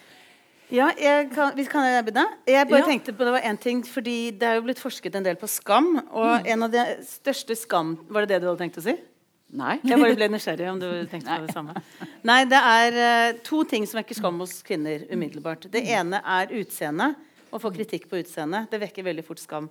[0.72, 2.24] Ja, jeg kan, kan jeg begynne?
[2.48, 2.86] Jeg bare Ja.
[2.86, 5.46] tenkte på det var en ting, fordi det er jo blitt forsket en del på
[5.46, 5.98] skam.
[6.10, 8.94] Og en av de største skam Var det det du hadde tenkt å si?
[9.52, 9.74] Nei.
[9.84, 11.74] Jeg bare ble nysgjerrig om du tenkte på det samme.
[12.24, 12.96] Nei, det er
[13.34, 15.68] uh, to ting som vekker skam hos kvinner umiddelbart.
[15.70, 17.10] Det ene er utseende.
[17.52, 18.70] Å få kritikk på utseendet.
[18.72, 19.66] Det vekker veldig fort skam.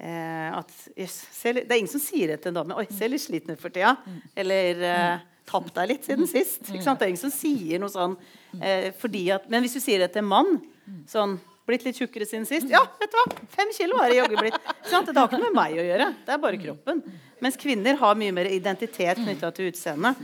[0.00, 2.74] Eh, at, yes, det er ingen som sier det til en dame.
[2.74, 3.96] 'Oi, ser litt sliten ut for tida.'
[4.36, 6.66] Eller eh, 'Tapp deg litt siden sist'.
[6.70, 8.16] Det er ingen som sier noe sånn.
[8.60, 10.60] Eh, at, men hvis du sier det til en mann
[11.06, 13.26] sånn 'Blitt litt tjukkere siden sist?' 'Ja, vet du hva.
[13.54, 14.58] Fem kilo har jeg jaggu blitt.'
[14.90, 15.06] Sånn.
[15.06, 16.08] Det har ikke noe med meg å gjøre.
[16.26, 17.02] Det er bare kroppen.
[17.42, 20.18] Mens kvinner har mye mer identitet knytta til utseendet.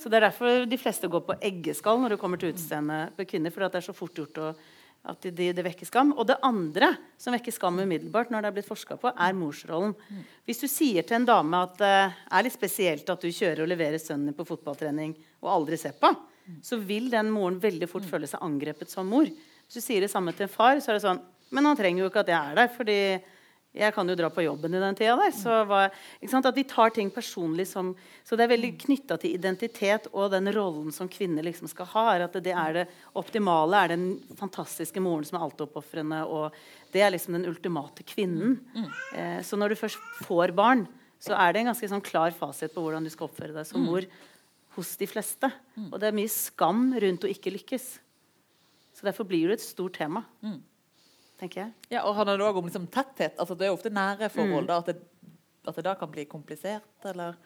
[0.00, 3.26] Så det er derfor de fleste går på eggeskall når det kommer til utseendet på
[3.28, 3.52] kvinner.
[3.52, 4.50] For det er så fort gjort å,
[5.08, 6.12] at det de, de vekker skam.
[6.12, 9.94] Og det andre som vekker skam umiddelbart, når det er blitt forska på, er morsrollen.
[10.48, 13.70] Hvis du sier til en dame at det er litt spesielt at du kjører og
[13.72, 16.12] leverer sønnen din på fotballtrening og aldri ser på,
[16.64, 19.28] så vil den moren veldig fort føle seg angrepet som mor.
[19.30, 22.04] Hvis du sier det samme til en far, så er det sånn Men han trenger
[22.04, 22.98] jo ikke at jeg er der, fordi
[23.70, 25.30] jeg kan jo dra på jobben i den tida der.
[25.30, 25.52] Så
[26.26, 26.46] sant?
[26.48, 27.92] At de tar ting personlig som
[28.26, 32.04] Så det er veldig knytta til identitet og den rollen som kvinner liksom skal ha.
[32.14, 34.06] er At det er det optimale er den
[34.38, 36.24] fantastiske moren som er altoppofrende.
[36.26, 36.50] Og
[36.92, 38.58] det er liksom den ultimate kvinnen.
[39.14, 40.88] Eh, så når du først får barn,
[41.22, 43.82] så er det en ganske sånn klar fasit på hvordan du skal oppføre deg som
[43.86, 44.02] mor
[44.74, 45.50] hos de fleste.
[45.92, 48.00] Og det er mye skam rundt å ikke lykkes.
[48.98, 50.24] Så derfor blir det et stort tema.
[51.40, 51.72] Tenker jeg.
[51.94, 53.38] Ja, og handler det òg om liksom, tetthet?
[53.40, 54.34] Altså, det er jo ofte nære Mm.
[54.34, 54.66] forhold.
[54.68, 54.96] Da, at, det,
[55.66, 57.36] at det da kan bli komplisert, eller?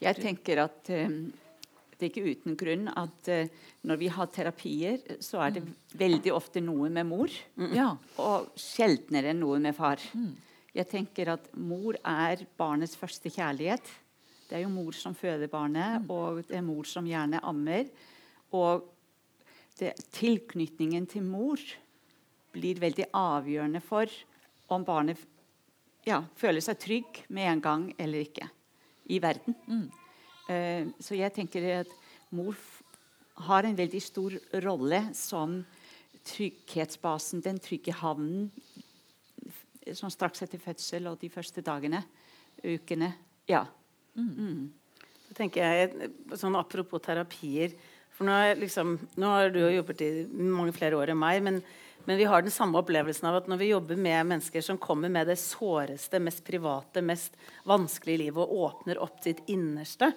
[0.00, 1.18] Jeg tenker at um,
[1.98, 5.62] det er ikke uten grunn at uh, når vi har terapier, så er det
[6.00, 7.28] veldig ofte noe med mor,
[7.76, 7.90] Ja.
[8.18, 10.00] og sjeldnere noe med far.
[10.74, 13.84] Jeg tenker at mor er barnets første kjærlighet.
[14.48, 17.86] Det er jo mor som føder barnet, og det er mor som gjerne ammer.
[18.52, 18.82] Og
[19.78, 21.58] det, tilknytningen til mor
[22.54, 24.10] blir veldig avgjørende for
[24.72, 25.20] om barnet
[26.04, 28.48] ja, føler seg trygg med en gang eller ikke
[29.12, 29.56] i verden.
[30.48, 31.92] Eh, så jeg tenker at
[32.34, 32.56] mor
[33.48, 35.62] har en veldig stor rolle som
[36.24, 38.50] trygghetsbasen, den trygge havnen,
[39.92, 42.04] sånn straks etter fødsel og de første dagene,
[42.64, 43.10] ukene.
[43.48, 43.66] Ja.
[44.14, 47.74] Så tenker jeg, sånn Apropos terapier
[48.14, 51.58] for nå, liksom, nå har du jo jobbet i mange flere år enn meg, men,
[52.04, 55.12] men vi har den samme opplevelsen av at når vi jobber med mennesker som kommer
[55.12, 57.36] med det såreste, mest private, mest
[57.68, 60.10] vanskelige livet og åpner opp sitt innerste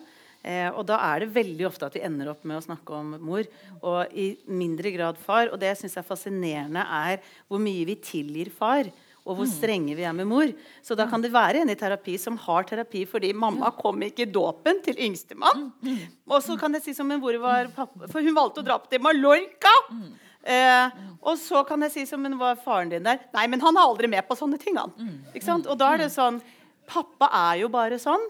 [0.43, 3.15] eh, Og da er det veldig ofte at vi ender opp med å snakke om
[3.23, 3.47] mor,
[3.81, 5.51] og i mindre grad far.
[5.51, 8.91] Og det jeg syns er fascinerende, er hvor mye vi tilgir far
[9.27, 10.51] og hvor strenge vi er med mor.
[10.85, 14.23] Så da kan det være en i terapi som har terapi fordi mamma kom ikke
[14.23, 15.67] i dåpen til yngstemann.
[16.31, 18.79] Og så kan jeg si som en hvor var pappa For hun valgte å dra
[18.79, 19.73] på til Mallorca.
[20.48, 23.20] Eh, og så kan jeg si som men var faren din der?
[23.36, 24.93] Nei, men han er aldri med på sånne ting, han.
[25.34, 25.68] Ikke sant?
[25.68, 26.39] Og da er det sånn
[26.88, 28.22] Pappa er jo bare sånn.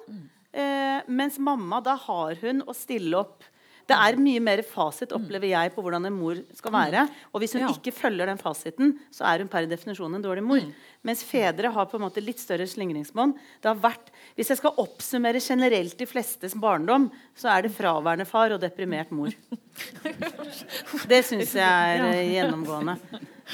[0.57, 3.43] Eh, mens mamma, da har hun å stille opp.
[3.87, 7.05] Det er mye mer fasit, opplever jeg, på hvordan en mor skal være.
[7.31, 7.69] Og hvis hun Ja.
[7.71, 10.59] ikke følger den fasiten, så er hun per definisjon en dårlig mor.
[11.07, 13.31] Mens fedre har på en måte litt større slingringsmonn.
[13.63, 18.27] Det har vært, Hvis jeg skal oppsummere generelt de flestes barndom, så er det fraværende
[18.27, 19.31] far og deprimert mor.
[21.07, 22.97] Det syns jeg er eh, gjennomgående.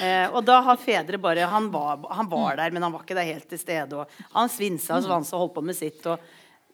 [0.01, 3.15] Eh, og da har fedre bare han var, han var der, men han var ikke
[3.17, 3.93] der helt til stede.
[4.01, 6.05] Og han svinsa og svansa og holdt på med sitt.
[6.09, 6.19] Og,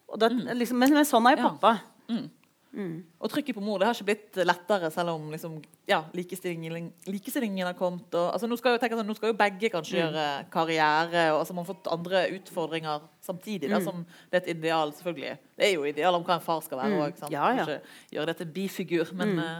[0.07, 1.75] og da, liksom, men, men sånn er jo pappa.
[2.09, 2.21] Ja.
[2.69, 2.97] Pappa.
[3.19, 5.55] Og trykket på mor det har ikke blitt lettere, selv om liksom,
[5.89, 8.07] ja, likestillingen, likestillingen har kommet.
[8.13, 11.55] Og, altså, nå, skal jo, sånn, nå skal jo begge kanskje gjøre karriere, og altså,
[11.57, 13.71] man har fått andre utfordringer samtidig.
[13.71, 15.33] Da, som det er et ideal, selvfølgelig.
[15.57, 17.25] Det er jo ideal om hva en far skal være òg.
[17.33, 17.65] Ja, ja.
[17.65, 19.59] Ikke gjøre det til bifigur, men uh,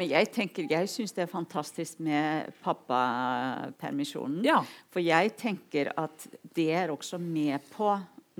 [0.00, 4.40] Men jeg tenker, jeg syns det er fantastisk med pappapermisjonen.
[4.46, 4.62] Ja.
[4.88, 6.24] For jeg tenker at
[6.56, 7.90] det er også med på,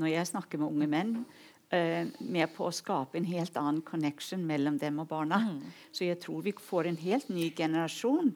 [0.00, 1.12] når jeg snakker med unge menn,
[1.73, 5.41] eh, med på å skape en helt annen connection mellom dem og barna.
[5.93, 8.33] Så jeg tror vi får en helt ny generasjon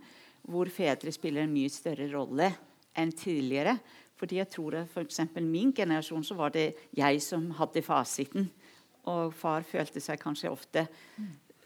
[0.47, 2.51] hvor fedre spiller en mye større rolle
[2.97, 3.77] enn tidligere.
[4.17, 8.49] Fordi jeg tror at for eksempel min generasjon så var det jeg som hadde fasiten.
[9.07, 10.87] Og far følte seg kanskje ofte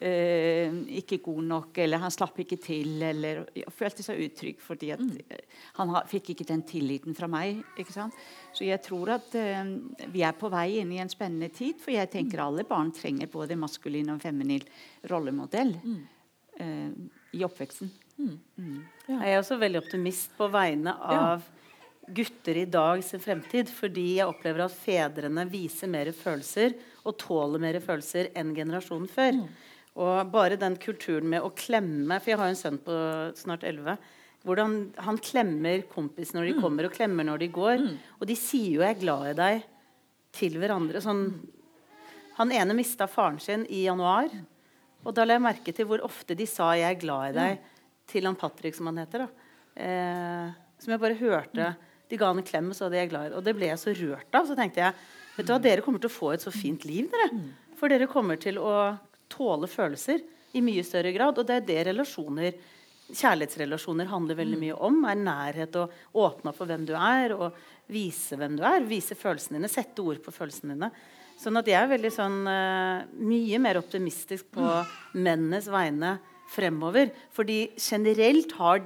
[0.01, 3.43] eh, ikke god nok, eller han slapp ikke til, eller
[3.75, 5.45] følte seg utrygg fordi at, mm.
[5.79, 7.63] han ha, fikk ikke den tilliten fra meg.
[7.79, 8.17] ikke sant?
[8.57, 9.63] Så jeg tror at eh,
[10.13, 13.31] vi er på vei inn i en spennende tid, for jeg tenker alle barn trenger
[13.31, 14.65] både maskulin og feminin
[15.11, 15.77] rollemodell
[16.61, 16.91] eh,
[17.37, 17.93] i oppveksten.
[19.09, 21.47] Jeg er også veldig optimist på vegne av
[22.15, 23.71] gutter i dag sin fremtid.
[23.73, 29.43] Fordi jeg opplever at fedrene viser mer følelser og tåler mer følelser enn generasjonen før.
[29.99, 32.95] Og bare den kulturen med å klemme For jeg har en sønn på
[33.39, 33.97] snart 11.
[34.47, 37.83] Hvordan han klemmer kompis når de kommer, og klemmer når de går.
[38.21, 39.65] Og de sier jo 'jeg er glad i deg'
[40.33, 41.03] til hverandre.
[41.03, 41.41] Sånn,
[42.39, 44.31] han ene mista faren sin i januar.
[45.05, 47.59] Og da la jeg merke til hvor ofte de sa 'jeg er glad i deg'
[48.07, 49.19] til han Patrick, som han heter.
[49.19, 49.29] da
[49.77, 51.77] eh, Som jeg bare hørte.
[52.09, 53.37] De ga han en klem og sa 'jeg er glad i deg'.
[53.37, 54.47] Og det ble jeg så rørt av.
[54.47, 54.95] Så tenkte jeg
[55.37, 57.31] vet du hva, dere kommer til å få et så fint liv, dere.
[57.77, 58.99] For dere kommer til å
[59.31, 60.23] tåle følelser
[60.57, 61.39] i mye større grad.
[61.39, 62.61] Og det er det relasjoner
[63.11, 65.01] Kjærlighetsrelasjoner handler veldig mye om.
[65.11, 67.57] er Nærhet og åpne opp for hvem du er, og
[67.91, 68.87] vise hvem du er.
[68.87, 69.71] Vise følelsene dine.
[69.73, 70.91] Sette ord på følelsene dine.
[71.41, 74.67] Sånn at jeg er veldig sånn uh, mye mer optimistisk på
[75.17, 76.19] mennenes vegne
[76.53, 77.11] fremover.
[77.35, 78.85] Fordi generelt har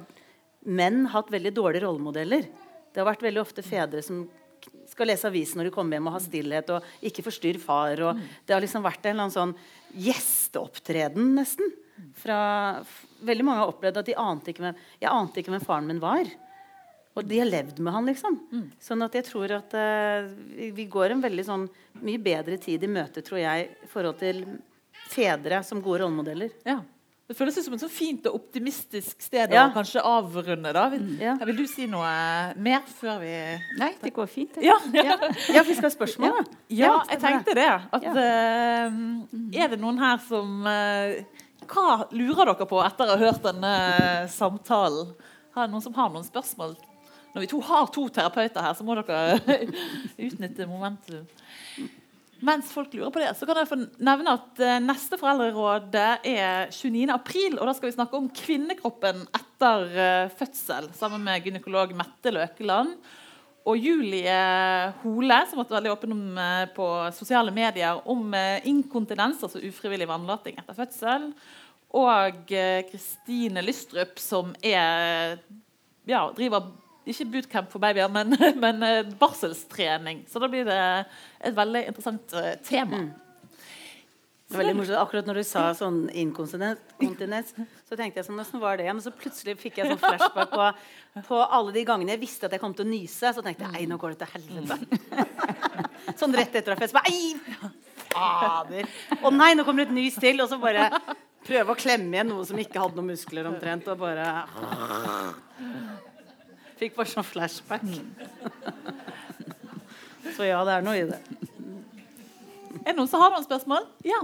[0.64, 2.48] menn hatt veldig dårlige rollemodeller.
[2.94, 4.24] Det har vært veldig ofte fedre som
[4.94, 8.00] skal lese avisen når du kommer hjem og ha stillhet og ikke forstyrr far.
[8.06, 9.56] Og det har liksom vært en eller annen sånn
[10.06, 11.74] gjesteopptreden, nesten.
[12.18, 12.38] Fra,
[13.26, 16.02] veldig mange har opplevd at de ante ikke hvem, jeg ante ikke hvem faren min
[16.02, 16.30] var.
[17.14, 18.38] Og de har levd med han, liksom.
[18.82, 20.26] Sånn at jeg tror at uh,
[20.56, 21.68] vi, vi går en veldig sånn
[22.02, 24.42] mye bedre tid i møte, tror jeg, i forhold til
[25.12, 26.50] fedre som gode rollemodeller.
[26.66, 26.80] Ja.
[27.24, 29.62] Det føles som et så fint og optimistisk sted Ja.
[29.70, 30.72] å kanskje avrunde.
[30.76, 30.88] da.
[30.92, 31.34] Vil, Ja.
[31.40, 33.32] vil du si noe mer før vi
[33.78, 34.56] Nei, det går fint.
[34.60, 35.16] Ja, ja.
[35.54, 36.44] Ja, vi skal ha spørsmål, da.
[36.68, 37.70] Ja, jeg tenkte det.
[37.92, 41.24] At, eh, er det noen her som eh,
[41.66, 45.14] Hva lurer dere på etter å ha hørt denne samtalen?
[45.54, 46.76] Har noen som har noen spørsmål?
[47.34, 49.40] Når vi to har to terapeuter her, så må dere
[50.18, 51.24] utnytte momentum.
[52.44, 56.72] Mens folk lurer på det, så kan jeg få nevne at eh, neste foreldreråd er
[56.72, 57.04] 29.
[57.14, 57.58] april.
[57.58, 62.96] Og da skal vi snakke om kvinnekroppen etter eh, fødsel sammen med gynekolog Mette Løkeland.
[63.64, 64.32] Og Julie
[65.00, 69.62] Hole, som har vært veldig åpen om, eh, på sosiale medier om eh, inkontinens, altså
[69.64, 71.30] ufrivillig vannlating etter fødsel.
[71.96, 75.38] Og eh, Kristine Lystrup, som er,
[76.04, 76.68] ja, driver
[77.12, 80.24] ikke bootcamp for babyer, men, men eh, barselstrening.
[80.30, 80.80] Så da blir det
[81.44, 82.56] et veldig interessant tema.
[82.68, 83.04] tema.
[84.44, 84.98] Det var veldig morsomt.
[85.00, 87.54] Akkurat når du sa sånn inkontinens,
[87.88, 88.86] så tenkte jeg sånn, hvordan var det?
[88.90, 90.66] Men så plutselig fikk jeg sånn flashback på,
[91.30, 93.32] på alle de gangene jeg visste at jeg kom til å nyse.
[93.34, 94.84] Så tenkte jeg ei, nå går det til helvete.
[96.20, 97.00] sånn rett etter å ha fest.
[97.08, 97.32] Ei,
[98.12, 98.90] fader.
[99.24, 100.44] Å nei, nå kommer det et nys til.
[100.44, 100.90] Og så bare
[101.44, 103.88] prøve å klemme igjen noe som ikke hadde noen muskler omtrent.
[103.90, 104.28] Og bare
[106.78, 107.84] Fikk bare sånn flashback.
[110.34, 111.20] Så ja, det er noe i det.
[112.82, 113.86] Er det noen som har noen spørsmål?
[114.04, 114.18] Ja.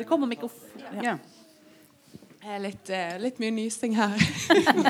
[0.00, 0.86] Det kommer mikrofon.
[1.04, 1.18] Ja.
[2.40, 4.14] Det er litt, eh, litt mye nysing her.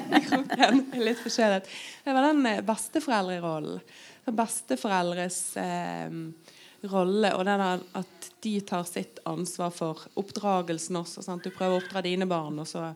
[1.08, 1.66] Litt forkjølet.
[2.04, 3.80] Det var den eh, besteforeldrerollen.
[4.30, 6.14] Besteforeldres eh,
[6.88, 11.24] rolle, og det der at de tar sitt ansvar for oppdragelsen også.
[11.24, 11.44] Sant?
[11.44, 12.86] Du prøver å oppdra dine barn, og så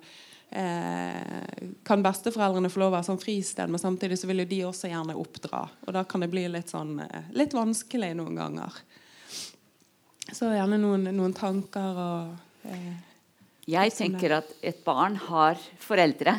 [0.50, 4.60] eh, kan besteforeldrene få lov å være sånn fristed, men samtidig så vil jo de
[4.70, 5.64] også gjerne oppdra.
[5.84, 8.80] Og da kan det bli litt sånn eh, litt vanskelig noen ganger.
[10.32, 12.94] Så gjerne noen, noen tanker og eh,
[13.68, 16.36] Jeg tenker at et barn har foreldre,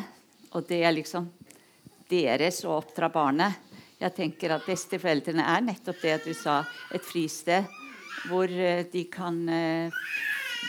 [0.54, 1.30] og det er liksom
[2.10, 3.65] deres å oppdra barnet.
[3.96, 6.60] Jeg tenker at besteforeldrene er nettopp det du sa,
[6.92, 7.64] et fristed
[8.26, 9.94] hvor eh, de kan eh,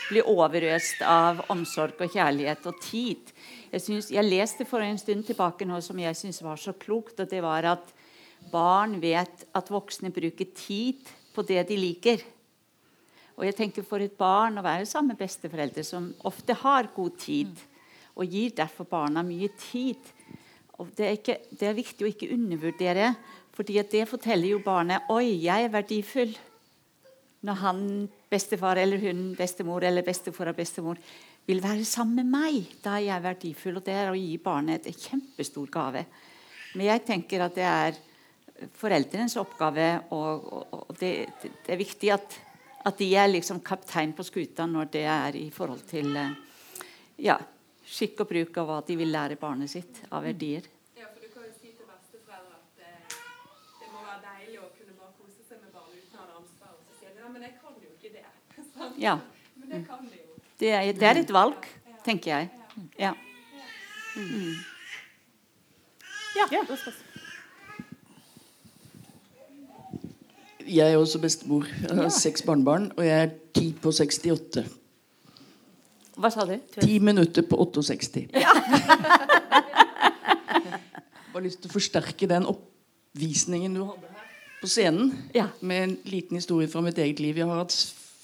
[0.08, 3.32] bli overøst av omsorg og kjærlighet og tid.
[3.72, 7.20] Jeg, synes, jeg leste for en stund tilbake noe som jeg syns var så klokt,
[7.20, 7.92] og det var at
[8.52, 11.04] barn vet at voksne bruker tid
[11.34, 12.24] på det de liker.
[13.36, 17.20] Og jeg tenker For et barn å være sammen med besteforeldre som ofte har god
[17.20, 17.52] tid,
[18.18, 20.00] og gir derfor barna mye tid
[20.78, 23.12] og det, er ikke, det er viktig å ikke undervurdere,
[23.56, 26.36] fordi det forteller jo barnet Oi, jeg er verdifull.
[27.46, 27.80] Når han,
[28.30, 30.98] bestefar eller hun, bestemor eller bestefar og bestemor
[31.48, 33.78] vil være sammen med meg, da er jeg verdifull.
[33.80, 36.04] Og det er å gi barnet en kjempestor gave.
[36.74, 37.98] Men jeg tenker at det er
[38.78, 41.12] foreldrenes oppgave, og, og, og det,
[41.42, 42.38] det, det er viktig at,
[42.86, 46.34] at de er liksom kaptein på skuta når det er i forhold til eh,
[47.26, 47.38] ja,
[47.88, 50.66] skikk og bruk av hva de vil lære barnet sitt av verdier.
[50.98, 53.16] Ja, for du kan jo si til besteforeldre at eh,
[53.80, 55.74] det må være deilig å kunne bare kose seg med
[57.18, 58.26] Nei, men jeg kan jo ikke det.
[59.06, 59.18] Ja.
[59.58, 60.38] Men det kan de jo.
[60.58, 61.66] Det er, det er et valg,
[62.06, 62.50] tenker jeg.
[62.98, 63.12] Ja.
[66.38, 66.92] Ja, da skal
[70.68, 71.64] Jeg er også bestemor.
[71.82, 74.64] Jeg har seks barnebarn, og jeg er ti på 68.
[76.18, 76.56] Hva sa du?
[76.74, 78.26] Ti minutter på 68.
[81.32, 84.26] Bare lyst til å forsterke den oppvisningen du hadde her
[84.58, 85.12] på scenen.
[85.36, 85.46] Ja.
[85.60, 87.38] Med en liten historie fra mitt eget liv.
[87.38, 87.76] Jeg har hatt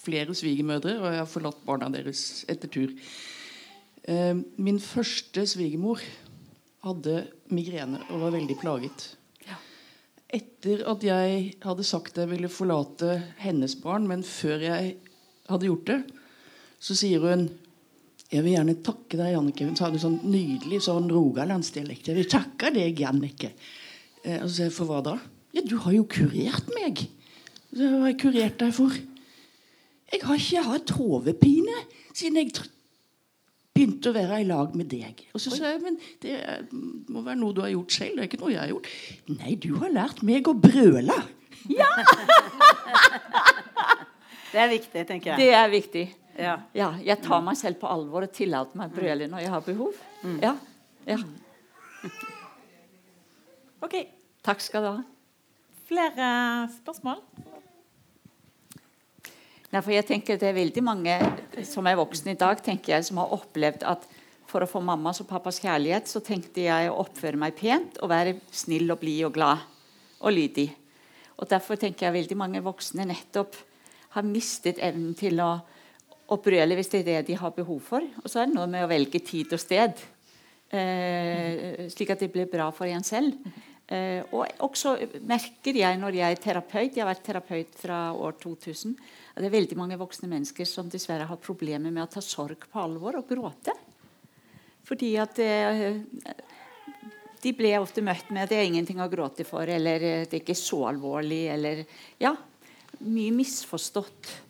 [0.05, 2.91] flere svigermødre, og jeg har forlatt barna deres etter tur.
[4.11, 6.03] Eh, min første svigermor
[6.85, 9.13] hadde migrene og var veldig plaget.
[10.35, 14.97] Etter at jeg hadde sagt jeg ville forlate hennes barn, men før jeg
[15.47, 16.01] hadde gjort det,
[16.83, 17.47] så sier hun
[18.35, 19.67] jeg vil gjerne takke deg, Jannicke.
[19.69, 22.09] Hun sa det sånn nydelig sånn rogalandsdialekt.
[22.11, 23.53] Jeg vil takke deg, Jannicke.
[24.25, 25.17] Eh, og så sier jeg, for hva da?
[25.55, 27.05] Ja, du har jo kurert meg.
[27.75, 28.97] Så hva har jeg kurert deg for?
[30.15, 31.77] Jeg har ikke hatt hodepine
[32.15, 32.53] siden jeg
[33.75, 35.25] begynte å være i lag med deg.
[35.35, 36.67] Og så sa jeg, men det er-
[37.11, 38.15] må være noe du har gjort selv.
[38.17, 38.91] Det er ikke noe jeg har gjort.
[39.39, 41.17] Nei, du har lært meg å brøle.
[41.71, 41.91] Ja!
[44.55, 45.39] Det er viktig, tenker jeg.
[45.41, 46.03] Det er viktig.
[46.39, 46.59] Ja.
[46.75, 49.65] Ja, jeg tar meg selv på alvor og tillater meg å brøle når jeg har
[49.67, 49.99] behov.
[50.43, 50.55] Ja.
[51.07, 51.19] ja.
[53.85, 53.99] Ok,
[54.45, 55.03] Takk skal du ha.
[55.89, 56.27] flere
[56.81, 57.23] spørsmål?
[59.75, 61.15] Nei, for jeg tenker Det er veldig mange
[61.67, 64.07] som er voksne i dag, tenker jeg, som har opplevd at
[64.47, 68.13] for å få mammas og pappas kjærlighet, så tenkte jeg å oppføre meg pent og
[68.13, 69.65] være snill og blid og glad
[70.21, 70.69] og lydig.
[71.41, 73.57] Og Derfor tenker jeg veldig mange voksne nettopp
[74.15, 75.57] har mistet evnen til å,
[76.41, 78.05] brøle hvis det er det de har behov for.
[78.23, 80.01] Og så er det noe med å velge tid og sted,
[80.73, 83.37] eh, slik at det blir bra for en selv.
[83.85, 84.95] Eh, og også
[85.29, 88.95] merker jeg når jeg er terapeut, jeg har vært terapeut fra år 2000,
[89.35, 92.65] at det er veldig mange voksne mennesker som dessverre har problemer med å ta sorg
[92.71, 93.75] på alvor og gråte.
[94.89, 96.01] Fordi at eh,
[97.45, 100.33] de ble ofte møtt med at 'det er ingenting å gråte for', eller eh, 'det
[100.33, 101.85] er ikke så alvorlig', eller
[102.21, 102.35] Ja,
[103.05, 104.44] mye misforstått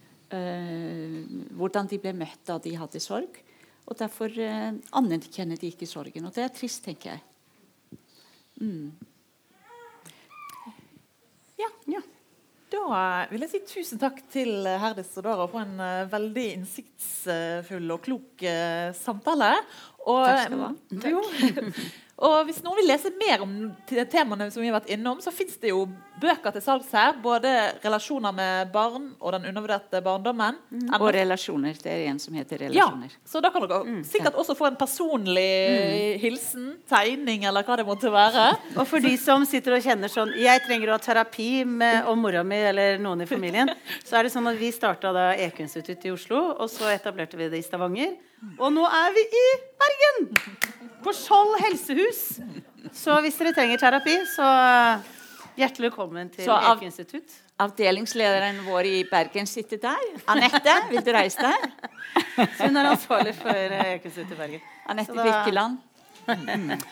[1.58, 3.40] hvordan de ble møtt da de hadde sorg.
[3.84, 6.24] Og derfor eh, anerkjenner de ikke sorgen.
[6.24, 7.24] Og det er trist, tenker jeg.
[11.90, 12.00] Ja.
[12.74, 17.92] Da vil jeg si tusen takk til Herdis og Dara for en eh, veldig innsiktsfull
[17.94, 19.52] og klok eh, samtale.
[20.04, 21.74] Og, Takk skal du ha.
[22.24, 23.54] Og hvis noen vil lese mer om
[23.90, 25.80] te- temaene som vi har vært innom, så fins det jo
[26.22, 27.16] bøker til salgs her.
[27.20, 27.50] Både
[27.82, 30.60] 'Relasjoner med barn' og 'Den undervurderte barndommen'.
[31.00, 31.74] Og relasjoner.
[31.74, 33.10] Det er en som heter 'Relasjoner'.
[33.10, 37.86] Ja, så da kan dere sikkert også få en personlig hilsen, tegning eller hva det
[37.86, 38.46] måtte være.
[38.78, 42.18] Og for de som sitter og kjenner sånn Jeg trenger å ha terapi med om
[42.22, 43.68] mora mi eller noen i familien.
[44.06, 47.48] Så er det sånn at Vi starta da Ekunstituttet i Oslo, og så etablerte vi
[47.48, 48.14] det i Stavanger.
[48.58, 49.44] Og nå er vi i
[49.80, 50.28] Bergen!
[51.04, 52.20] På Skjold helsehus.
[52.94, 54.46] Så hvis dere trenger terapi, så
[55.58, 57.40] hjertelig velkommen til av- Ekunstitutt.
[57.60, 60.00] Avdelingslederen vår i Bergen sitter der.
[60.32, 61.68] Anette, vil du reise deg?
[62.62, 64.64] Hun er ansvarlig for Ekeinstituttet i Bergen.
[64.90, 65.78] Anette da- Birkeland.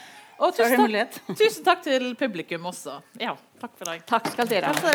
[0.43, 2.97] Og tusen takk, tusen takk til publikum også.
[3.23, 4.03] Ja, takk for deg.
[4.11, 4.95] Takk skal dere ha.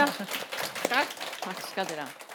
[0.91, 2.26] Takk skal dere ha.